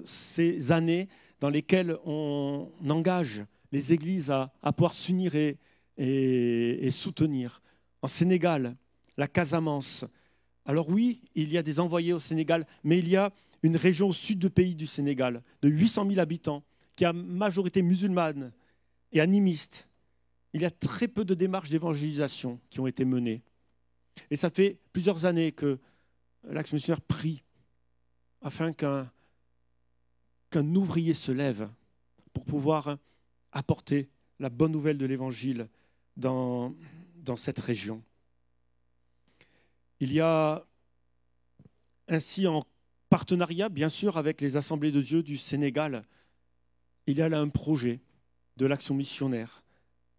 ces 0.05 0.71
années 0.71 1.09
dans 1.39 1.49
lesquelles 1.49 1.97
on 2.05 2.69
engage 2.87 3.43
les 3.71 3.93
églises 3.93 4.29
à, 4.29 4.51
pouvoir 4.73 4.93
s'unir 4.93 5.35
et, 5.35 5.57
et, 5.97 6.91
soutenir. 6.91 7.61
En 8.01 8.07
Sénégal, 8.07 8.75
la 9.17 9.27
Casamance. 9.27 10.05
Alors 10.65 10.89
oui, 10.89 11.21
il 11.35 11.49
y 11.49 11.57
a 11.57 11.63
des 11.63 11.79
envoyés 11.79 12.13
au 12.13 12.19
Sénégal, 12.19 12.65
mais 12.83 12.99
il 12.99 13.09
y 13.09 13.15
a 13.15 13.31
une 13.63 13.75
région 13.75 14.09
au 14.09 14.13
sud 14.13 14.39
du 14.39 14.49
pays 14.49 14.75
du 14.75 14.87
Sénégal, 14.87 15.41
de 15.61 15.69
800 15.69 16.07
000 16.07 16.19
habitants, 16.19 16.63
qui 16.95 17.05
a 17.05 17.13
majorité 17.13 17.81
musulmane 17.81 18.51
et 19.11 19.21
animiste 19.21 19.87
il 20.53 20.61
y 20.61 20.65
a 20.65 20.71
très 20.71 21.07
peu 21.07 21.23
de 21.23 21.33
démarches 21.33 21.69
d'évangélisation 21.69 22.59
qui 22.69 22.79
ont 22.79 22.87
été 22.87 23.05
menées. 23.05 23.41
Et 24.29 24.35
ça 24.35 24.49
fait 24.49 24.77
plusieurs 24.91 25.25
années 25.25 25.51
que 25.51 25.79
l'axe 26.43 26.73
missionnaire 26.73 27.01
prie 27.01 27.43
afin 28.41 28.73
qu'un 28.73 29.05
ouvrier 30.75 31.13
se 31.13 31.31
lève 31.31 31.69
pour 32.33 32.43
pouvoir 32.45 32.97
apporter 33.51 34.09
la 34.39 34.49
bonne 34.49 34.71
nouvelle 34.71 34.97
de 34.97 35.05
l'Évangile 35.05 35.69
dans, 36.17 36.75
dans 37.15 37.35
cette 37.35 37.59
région. 37.59 38.03
Il 39.99 40.11
y 40.11 40.19
a 40.19 40.65
ainsi 42.07 42.47
en 42.47 42.65
partenariat, 43.09 43.69
bien 43.69 43.89
sûr, 43.89 44.17
avec 44.17 44.41
les 44.41 44.57
assemblées 44.57 44.91
de 44.91 45.01
Dieu 45.01 45.21
du 45.21 45.37
Sénégal, 45.37 46.05
il 47.07 47.17
y 47.17 47.21
a 47.21 47.29
là 47.29 47.39
un 47.39 47.49
projet 47.49 48.01
de 48.57 48.65
l'action 48.65 48.95
missionnaire 48.95 49.60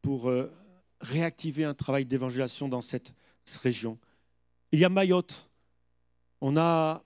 pour 0.03 0.29
euh, 0.29 0.53
réactiver 1.01 1.65
un 1.65 1.75
travail 1.75 2.05
d'évangélisation 2.05 2.69
dans 2.69 2.81
cette 2.81 3.15
région. 3.63 3.99
Il 4.73 4.79
y 4.79 4.85
a 4.85 4.89
Mayotte. 4.89 5.49
On 6.41 6.57
a, 6.57 7.05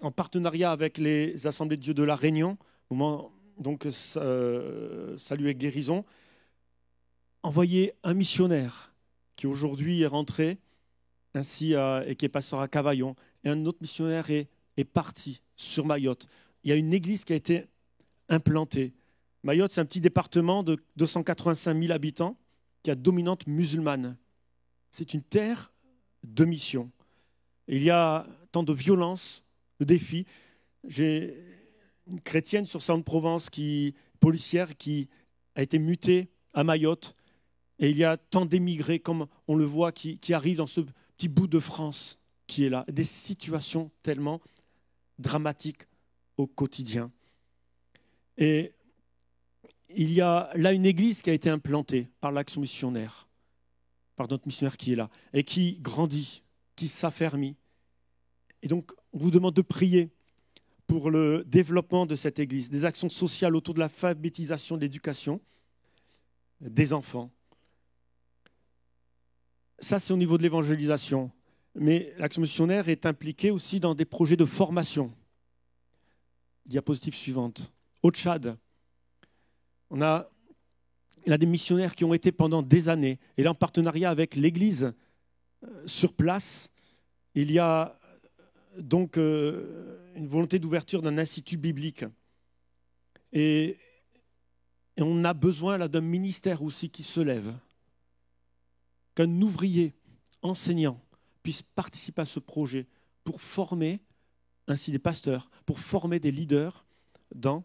en 0.00 0.10
partenariat 0.12 0.70
avec 0.70 0.98
les 0.98 1.46
Assemblées 1.46 1.76
de 1.76 1.82
Dieu 1.82 1.94
de 1.94 2.02
la 2.02 2.14
Réunion, 2.14 2.56
moment 2.90 3.32
donc 3.58 3.86
euh, 4.16 5.18
Salut 5.18 5.48
et 5.48 5.54
Guérison, 5.54 6.04
envoyé 7.42 7.94
un 8.04 8.14
missionnaire 8.14 8.94
qui 9.34 9.46
aujourd'hui 9.46 10.02
est 10.02 10.06
rentré 10.06 10.58
ainsi 11.34 11.74
et 11.74 12.16
qui 12.16 12.24
est 12.24 12.30
pasteur 12.30 12.60
à 12.60 12.68
Cavaillon, 12.68 13.14
et 13.44 13.50
un 13.50 13.66
autre 13.66 13.78
missionnaire 13.82 14.30
est 14.30 14.84
parti 14.84 15.42
sur 15.54 15.84
Mayotte. 15.84 16.26
Il 16.64 16.70
y 16.70 16.72
a 16.72 16.76
une 16.76 16.92
église 16.94 17.24
qui 17.24 17.32
a 17.32 17.36
été 17.36 17.66
implantée. 18.28 18.94
Mayotte, 19.46 19.70
c'est 19.70 19.80
un 19.80 19.84
petit 19.84 20.00
département 20.00 20.64
de 20.64 20.76
285 20.96 21.80
000 21.80 21.92
habitants 21.92 22.36
qui 22.82 22.90
a 22.90 22.96
dominante 22.96 23.46
musulmane. 23.46 24.16
C'est 24.90 25.14
une 25.14 25.22
terre 25.22 25.72
de 26.24 26.44
mission. 26.44 26.90
Il 27.68 27.80
y 27.80 27.90
a 27.90 28.26
tant 28.50 28.64
de 28.64 28.72
violence, 28.72 29.44
de 29.78 29.84
défis. 29.84 30.26
J'ai 30.82 31.36
une 32.08 32.20
chrétienne 32.20 32.66
sur 32.66 32.82
Sainte-Provence, 32.82 33.48
qui, 33.48 33.94
policière, 34.18 34.76
qui 34.76 35.08
a 35.54 35.62
été 35.62 35.78
mutée 35.78 36.28
à 36.52 36.64
Mayotte. 36.64 37.14
Et 37.78 37.90
il 37.90 37.96
y 37.96 38.02
a 38.02 38.16
tant 38.16 38.46
d'émigrés, 38.46 38.98
comme 38.98 39.28
on 39.46 39.54
le 39.54 39.64
voit, 39.64 39.92
qui, 39.92 40.18
qui 40.18 40.34
arrivent 40.34 40.56
dans 40.56 40.66
ce 40.66 40.80
petit 41.16 41.28
bout 41.28 41.46
de 41.46 41.60
France 41.60 42.18
qui 42.48 42.64
est 42.64 42.68
là. 42.68 42.84
Des 42.88 43.04
situations 43.04 43.92
tellement 44.02 44.40
dramatiques 45.20 45.86
au 46.36 46.48
quotidien. 46.48 47.12
Et 48.38 48.72
il 49.90 50.12
y 50.12 50.20
a 50.20 50.50
là 50.54 50.72
une 50.72 50.86
église 50.86 51.22
qui 51.22 51.30
a 51.30 51.32
été 51.32 51.50
implantée 51.50 52.08
par 52.20 52.32
l'action 52.32 52.60
missionnaire, 52.60 53.28
par 54.16 54.28
notre 54.28 54.46
missionnaire 54.46 54.76
qui 54.76 54.92
est 54.92 54.96
là, 54.96 55.10
et 55.32 55.44
qui 55.44 55.78
grandit, 55.80 56.42
qui 56.74 56.88
s'affermit. 56.88 57.56
Et 58.62 58.68
donc, 58.68 58.92
on 59.12 59.18
vous 59.18 59.30
demande 59.30 59.54
de 59.54 59.62
prier 59.62 60.10
pour 60.86 61.10
le 61.10 61.44
développement 61.46 62.06
de 62.06 62.14
cette 62.14 62.38
église, 62.38 62.70
des 62.70 62.84
actions 62.84 63.08
sociales 63.08 63.56
autour 63.56 63.74
de 63.74 63.80
l'alphabétisation, 63.80 64.76
de 64.76 64.82
l'éducation 64.82 65.40
des 66.60 66.92
enfants. 66.92 67.30
Ça, 69.78 69.98
c'est 69.98 70.12
au 70.12 70.16
niveau 70.16 70.38
de 70.38 70.42
l'évangélisation. 70.42 71.30
Mais 71.74 72.14
l'action 72.16 72.40
missionnaire 72.40 72.88
est 72.88 73.04
impliquée 73.04 73.50
aussi 73.50 73.80
dans 73.80 73.94
des 73.94 74.06
projets 74.06 74.36
de 74.36 74.46
formation. 74.46 75.12
Diapositive 76.64 77.14
suivante. 77.14 77.70
Au 78.02 78.10
Tchad, 78.10 78.56
on 79.90 80.02
a, 80.02 80.28
il 81.26 81.32
a 81.32 81.38
des 81.38 81.46
missionnaires 81.46 81.94
qui 81.94 82.04
ont 82.04 82.14
été 82.14 82.32
pendant 82.32 82.62
des 82.62 82.88
années, 82.88 83.18
et 83.36 83.42
là 83.42 83.50
en 83.50 83.54
partenariat 83.54 84.10
avec 84.10 84.36
l'Église 84.36 84.92
euh, 85.64 85.86
sur 85.86 86.14
place, 86.14 86.70
il 87.34 87.50
y 87.52 87.58
a 87.58 87.98
euh, 88.78 88.82
donc 88.82 89.18
euh, 89.18 89.98
une 90.16 90.28
volonté 90.28 90.58
d'ouverture 90.58 91.02
d'un 91.02 91.18
institut 91.18 91.56
biblique. 91.56 92.04
Et, 93.32 93.76
et 94.96 95.02
on 95.02 95.24
a 95.24 95.34
besoin 95.34 95.78
là 95.78 95.88
d'un 95.88 96.00
ministère 96.00 96.62
aussi 96.62 96.90
qui 96.90 97.02
se 97.02 97.20
lève, 97.20 97.54
qu'un 99.14 99.40
ouvrier, 99.40 99.94
enseignant, 100.42 101.00
puisse 101.42 101.62
participer 101.62 102.22
à 102.22 102.26
ce 102.26 102.40
projet 102.40 102.86
pour 103.24 103.40
former 103.40 104.00
ainsi 104.68 104.90
des 104.90 104.98
pasteurs, 104.98 105.50
pour 105.64 105.80
former 105.80 106.18
des 106.18 106.30
leaders 106.30 106.84
dans 107.34 107.64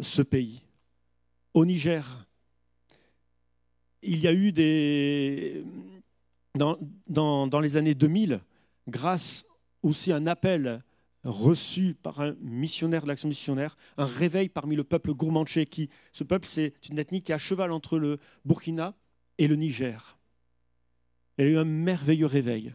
ce 0.00 0.22
pays 0.22 0.62
au 1.58 1.64
Niger. 1.64 2.26
Il 4.02 4.20
y 4.20 4.28
a 4.28 4.32
eu 4.32 4.52
des. 4.52 5.64
Dans, 6.54 7.60
les 7.60 7.76
années 7.76 7.94
2000, 7.94 8.40
grâce 8.88 9.44
aussi 9.82 10.10
à 10.12 10.16
un 10.16 10.26
appel 10.26 10.82
reçu 11.24 11.94
par 11.94 12.20
un 12.20 12.34
missionnaire 12.40 13.02
de 13.02 13.08
l'action 13.08 13.28
missionnaire, 13.28 13.76
un 13.96 14.04
réveil 14.06 14.48
parmi 14.48 14.76
le 14.76 14.82
peuple 14.84 15.12
gourmandché. 15.14 15.66
Qui, 15.66 15.88
ce 16.12 16.24
peuple, 16.24 16.48
c'est 16.48 16.74
une 16.90 16.98
ethnie 16.98 17.22
qui 17.22 17.32
est 17.32 17.34
à 17.34 17.38
cheval 17.38 17.70
entre 17.70 17.98
le 17.98 18.18
Burkina 18.44 18.94
et 19.38 19.46
le 19.46 19.56
Niger. 19.56 20.18
Il 21.36 21.44
y 21.44 21.48
a 21.48 21.50
eu 21.50 21.58
un 21.58 21.64
merveilleux 21.64 22.26
réveil. 22.26 22.74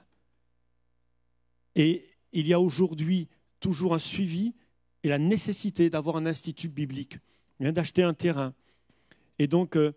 Et 1.76 2.06
il 2.32 2.48
y 2.48 2.54
a 2.54 2.60
aujourd'hui 2.60 3.28
toujours 3.60 3.94
un 3.94 4.00
suivi 4.00 4.54
et 5.04 5.10
la 5.10 5.18
nécessité 5.18 5.90
d'avoir 5.90 6.16
un 6.18 6.26
institut 6.26 6.70
biblique. 6.70 7.18
Il 7.60 7.64
vient 7.64 7.74
d'acheter 7.74 8.04
un 8.04 8.14
terrain. 8.14 8.54
Et 9.44 9.48
donc, 9.48 9.76
euh, 9.76 9.92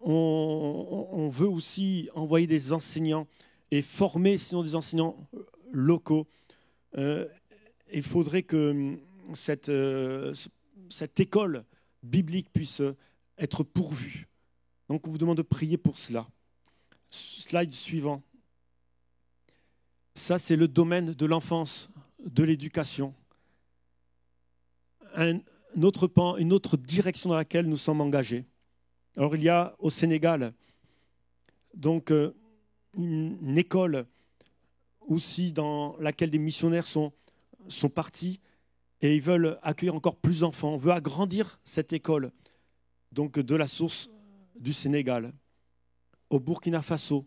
on, 0.00 1.28
veut 1.30 1.46
aussi 1.46 2.08
envoyer 2.14 2.46
des 2.46 2.72
enseignants 2.72 3.26
et 3.70 3.82
former, 3.82 4.38
sinon 4.38 4.62
des 4.62 4.74
enseignants 4.74 5.28
euh, 5.34 5.44
locaux. 5.72 6.26
Euh, 6.96 7.28
il 7.92 8.02
faudrait 8.02 8.44
que 8.44 8.96
cette, 9.34 9.70
cette 10.88 11.20
école 11.20 11.64
biblique 12.02 12.50
puisse 12.50 12.80
être 13.36 13.62
pourvue. 13.62 14.26
Donc, 14.88 15.06
on 15.06 15.10
vous 15.10 15.18
demande 15.18 15.36
de 15.36 15.42
prier 15.42 15.76
pour 15.76 15.98
cela. 15.98 16.26
Slide 17.10 17.74
suivant. 17.74 18.22
Ça, 20.14 20.38
c'est 20.38 20.56
le 20.56 20.66
domaine 20.66 21.12
de 21.12 21.26
l'enfance, 21.26 21.90
de 22.24 22.42
l'éducation. 22.42 23.14
Un 25.14 25.40
autre 25.82 26.06
pan, 26.06 26.38
une 26.38 26.54
autre 26.54 26.78
direction 26.78 27.28
dans 27.28 27.36
laquelle 27.36 27.66
nous 27.66 27.76
sommes 27.76 28.00
engagés. 28.00 28.46
Alors 29.16 29.36
il 29.36 29.42
y 29.42 29.48
a 29.48 29.74
au 29.78 29.90
Sénégal 29.90 30.54
donc 31.74 32.10
euh, 32.10 32.34
une, 32.96 33.56
école 33.58 34.06
aussi 35.00 35.52
dans 35.52 35.96
laquelle 35.98 36.30
des 36.30 36.38
missionnaires 36.38 36.86
sont, 36.86 37.12
sont 37.68 37.88
partis 37.88 38.40
et 39.00 39.14
ils 39.14 39.22
veulent 39.22 39.58
accueillir 39.62 39.94
encore 39.94 40.16
plus 40.16 40.40
d'enfants. 40.40 40.74
On 40.74 40.76
veut 40.76 40.92
agrandir 40.92 41.60
cette 41.64 41.92
école 41.92 42.30
donc 43.10 43.38
de 43.38 43.54
la 43.54 43.66
source 43.66 44.10
du 44.58 44.72
Sénégal. 44.72 45.32
Au 46.30 46.40
Burkina 46.40 46.80
Faso, 46.82 47.26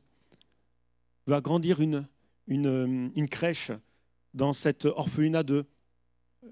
on 1.28 1.32
veut 1.32 1.38
agrandir 1.38 1.80
une, 1.82 3.28
crèche 3.30 3.72
dans 4.34 4.54
cette 4.54 4.86
orphelinat 4.86 5.44
de 5.44 5.66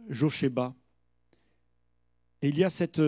Josheba. 0.09 0.75
Et 2.41 2.49
il 2.49 2.57
y 2.57 2.63
a 2.63 2.69
cette 2.69 3.01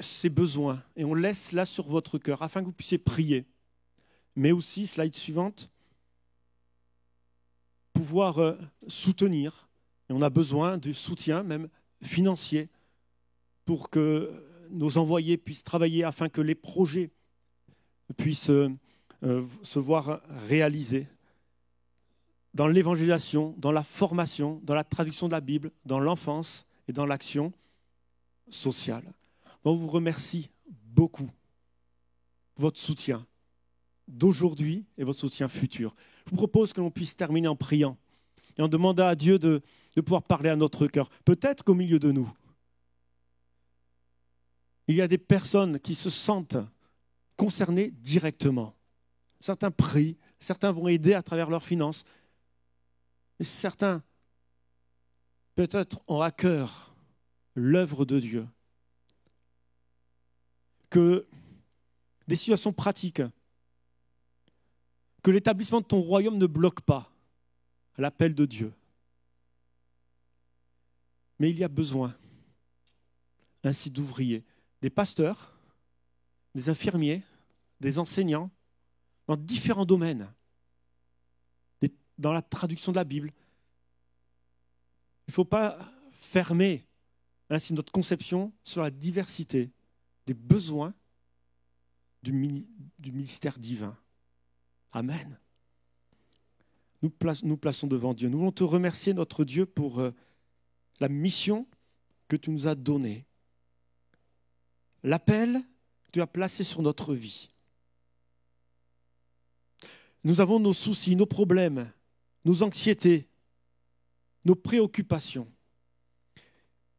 ces 0.00 0.28
besoins 0.28 0.82
et 0.96 1.04
on 1.04 1.14
laisse 1.14 1.52
là 1.52 1.64
sur 1.64 1.86
votre 1.86 2.18
cœur 2.18 2.42
afin 2.42 2.60
que 2.60 2.66
vous 2.66 2.72
puissiez 2.72 2.98
prier. 2.98 3.44
Mais 4.34 4.52
aussi, 4.52 4.86
slide 4.86 5.14
suivante, 5.14 5.72
pouvoir 7.92 8.38
euh, 8.38 8.54
soutenir. 8.86 9.68
Et 10.08 10.12
on 10.12 10.22
a 10.22 10.30
besoin 10.30 10.78
de 10.78 10.92
soutien, 10.92 11.42
même 11.42 11.68
financier, 12.02 12.68
pour 13.64 13.90
que 13.90 14.30
nos 14.70 14.98
envoyés 14.98 15.36
puissent 15.36 15.64
travailler 15.64 16.04
afin 16.04 16.28
que 16.28 16.40
les 16.40 16.54
projets 16.54 17.10
puissent 18.16 18.50
euh, 18.50 18.68
se 19.62 19.78
voir 19.78 20.20
réalisés 20.46 21.08
dans 22.54 22.68
l'évangélisation, 22.68 23.54
dans 23.58 23.72
la 23.72 23.82
formation, 23.82 24.60
dans 24.64 24.74
la 24.74 24.84
traduction 24.84 25.26
de 25.26 25.32
la 25.32 25.40
Bible, 25.40 25.72
dans 25.84 26.00
l'enfance 26.00 26.66
et 26.88 26.92
dans 26.92 27.04
l'action 27.04 27.52
sociale. 28.48 29.12
On 29.66 29.74
vous 29.74 29.88
remercie 29.88 30.48
beaucoup 30.68 31.28
votre 32.54 32.78
soutien 32.78 33.26
d'aujourd'hui 34.06 34.86
et 34.96 35.02
votre 35.02 35.18
soutien 35.18 35.48
futur. 35.48 35.96
Je 36.24 36.30
vous 36.30 36.36
propose 36.36 36.72
que 36.72 36.80
l'on 36.80 36.92
puisse 36.92 37.16
terminer 37.16 37.48
en 37.48 37.56
priant 37.56 37.98
et 38.56 38.62
en 38.62 38.68
demandant 38.68 39.08
à 39.08 39.16
Dieu 39.16 39.40
de, 39.40 39.60
pouvoir 39.96 40.22
parler 40.22 40.50
à 40.50 40.56
notre 40.56 40.86
cœur. 40.86 41.10
Peut-être 41.24 41.64
qu'au 41.64 41.74
milieu 41.74 41.98
de 41.98 42.12
nous, 42.12 42.32
il 44.86 44.94
y 44.94 45.02
a 45.02 45.08
des 45.08 45.18
personnes 45.18 45.80
qui 45.80 45.96
se 45.96 46.10
sentent 46.10 46.58
concernées 47.36 47.90
directement. 47.90 48.72
Certains 49.40 49.72
prient, 49.72 50.16
certains 50.38 50.70
vont 50.70 50.86
aider 50.86 51.12
à 51.12 51.24
travers 51.24 51.50
leurs 51.50 51.64
finances, 51.64 52.04
mais 53.40 53.44
certains 53.44 54.04
peut-être 55.56 56.00
ont 56.06 56.20
à 56.20 56.30
cœur 56.30 56.94
l'œuvre 57.56 58.04
de 58.04 58.20
Dieu 58.20 58.46
que 60.90 61.26
des 62.28 62.36
situations 62.36 62.72
pratiques, 62.72 63.22
que 65.22 65.30
l'établissement 65.30 65.80
de 65.80 65.86
ton 65.86 66.00
royaume 66.00 66.38
ne 66.38 66.46
bloque 66.46 66.80
pas 66.80 67.10
l'appel 67.98 68.34
de 68.34 68.44
Dieu. 68.44 68.72
Mais 71.38 71.50
il 71.50 71.58
y 71.58 71.64
a 71.64 71.68
besoin 71.68 72.16
ainsi 73.64 73.90
d'ouvriers, 73.90 74.44
des 74.80 74.90
pasteurs, 74.90 75.58
des 76.54 76.68
infirmiers, 76.68 77.22
des 77.80 77.98
enseignants, 77.98 78.50
dans 79.26 79.36
différents 79.36 79.84
domaines, 79.84 80.32
dans 82.18 82.32
la 82.32 82.42
traduction 82.42 82.92
de 82.92 82.96
la 82.96 83.04
Bible. 83.04 83.32
Il 85.26 85.30
ne 85.30 85.34
faut 85.34 85.44
pas 85.44 85.78
fermer 86.12 86.86
ainsi 87.50 87.74
notre 87.74 87.92
conception 87.92 88.52
sur 88.64 88.82
la 88.82 88.90
diversité 88.90 89.70
des 90.26 90.34
besoins 90.34 90.94
du, 92.22 92.32
ministère 93.12 93.58
divin. 93.58 93.96
Amen. 94.92 95.38
Nous, 97.02 97.10
plaçons 97.56 97.86
devant 97.86 98.14
Dieu. 98.14 98.28
Nous 98.28 98.38
voulons 98.38 98.52
te 98.52 98.64
remercier, 98.64 99.14
notre 99.14 99.44
Dieu, 99.44 99.64
pour 99.64 100.00
euh, 100.00 100.12
la 100.98 101.08
mission 101.08 101.66
que 102.26 102.36
tu 102.36 102.50
nous 102.50 102.66
as 102.66 102.74
donnée, 102.74 103.26
l'appel 105.04 105.62
que 106.02 106.10
tu 106.12 106.20
as 106.20 106.26
placé 106.26 106.64
sur 106.64 106.82
notre 106.82 107.14
vie. 107.14 107.48
Nous 110.24 110.40
avons 110.40 110.58
nos 110.58 110.72
soucis, 110.72 111.14
nos 111.14 111.26
problèmes, 111.26 111.92
nos 112.44 112.64
anxiétés, 112.64 113.28
nos 114.44 114.56
préoccupations. 114.56 115.52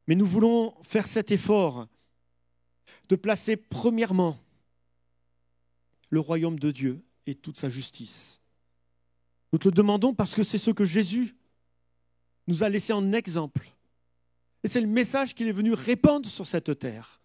Mais 0.07 0.15
nous 0.15 0.25
voulons 0.25 0.73
faire 0.83 1.07
cet 1.07 1.31
effort 1.31 1.87
de 3.09 3.15
placer 3.15 3.57
premièrement 3.57 4.39
le 6.09 6.19
royaume 6.19 6.59
de 6.59 6.71
Dieu 6.71 7.03
et 7.25 7.35
toute 7.35 7.57
sa 7.57 7.69
justice. 7.69 8.39
Nous 9.51 9.59
te 9.59 9.67
le 9.67 9.73
demandons 9.73 10.13
parce 10.13 10.35
que 10.35 10.43
c'est 10.43 10.57
ce 10.57 10.71
que 10.71 10.85
Jésus 10.85 11.35
nous 12.47 12.63
a 12.63 12.69
laissé 12.69 12.93
en 12.93 13.13
exemple. 13.13 13.69
Et 14.63 14.67
c'est 14.67 14.81
le 14.81 14.87
message 14.87 15.33
qu'il 15.33 15.47
est 15.47 15.53
venu 15.53 15.73
répandre 15.73 16.29
sur 16.29 16.47
cette 16.47 16.77
terre. 16.79 17.21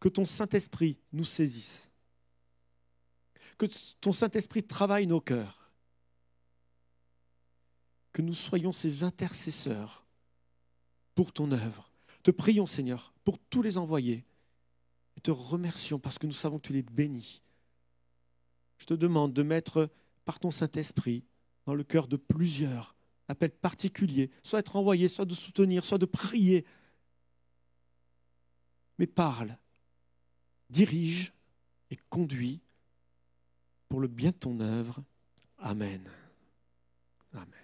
Que 0.00 0.08
ton 0.08 0.24
Saint-Esprit 0.24 0.98
nous 1.12 1.24
saisisse. 1.24 1.88
Que 3.58 3.66
ton 4.00 4.12
Saint-Esprit 4.12 4.62
travaille 4.64 5.06
nos 5.06 5.20
cœurs. 5.20 5.70
Que 8.12 8.22
nous 8.22 8.34
soyons 8.34 8.72
ses 8.72 9.02
intercesseurs 9.02 10.04
pour 11.14 11.32
ton 11.32 11.50
œuvre. 11.52 11.93
Te 12.24 12.30
prions, 12.30 12.66
Seigneur, 12.66 13.12
pour 13.22 13.38
tous 13.38 13.62
les 13.62 13.78
envoyés. 13.78 14.24
Et 15.16 15.20
te 15.20 15.30
remercions 15.30 16.00
parce 16.00 16.18
que 16.18 16.26
nous 16.26 16.32
savons 16.32 16.58
que 16.58 16.66
tu 16.66 16.72
les 16.72 16.82
bénis. 16.82 17.42
Je 18.78 18.86
te 18.86 18.94
demande 18.94 19.32
de 19.32 19.42
mettre 19.44 19.90
par 20.24 20.40
ton 20.40 20.50
Saint-Esprit 20.50 21.22
dans 21.66 21.74
le 21.74 21.84
cœur 21.84 22.08
de 22.08 22.16
plusieurs 22.16 22.96
appels 23.28 23.52
particuliers, 23.52 24.30
soit 24.42 24.58
être 24.58 24.76
envoyé, 24.76 25.06
soit 25.08 25.24
de 25.24 25.34
soutenir, 25.34 25.84
soit 25.84 25.98
de 25.98 26.06
prier. 26.06 26.64
Mais 28.98 29.06
parle, 29.06 29.56
dirige 30.70 31.32
et 31.90 31.98
conduis 32.08 32.60
pour 33.88 34.00
le 34.00 34.08
bien 34.08 34.30
de 34.30 34.36
ton 34.36 34.60
œuvre. 34.60 35.04
Amen. 35.58 36.02
Amen. 37.32 37.63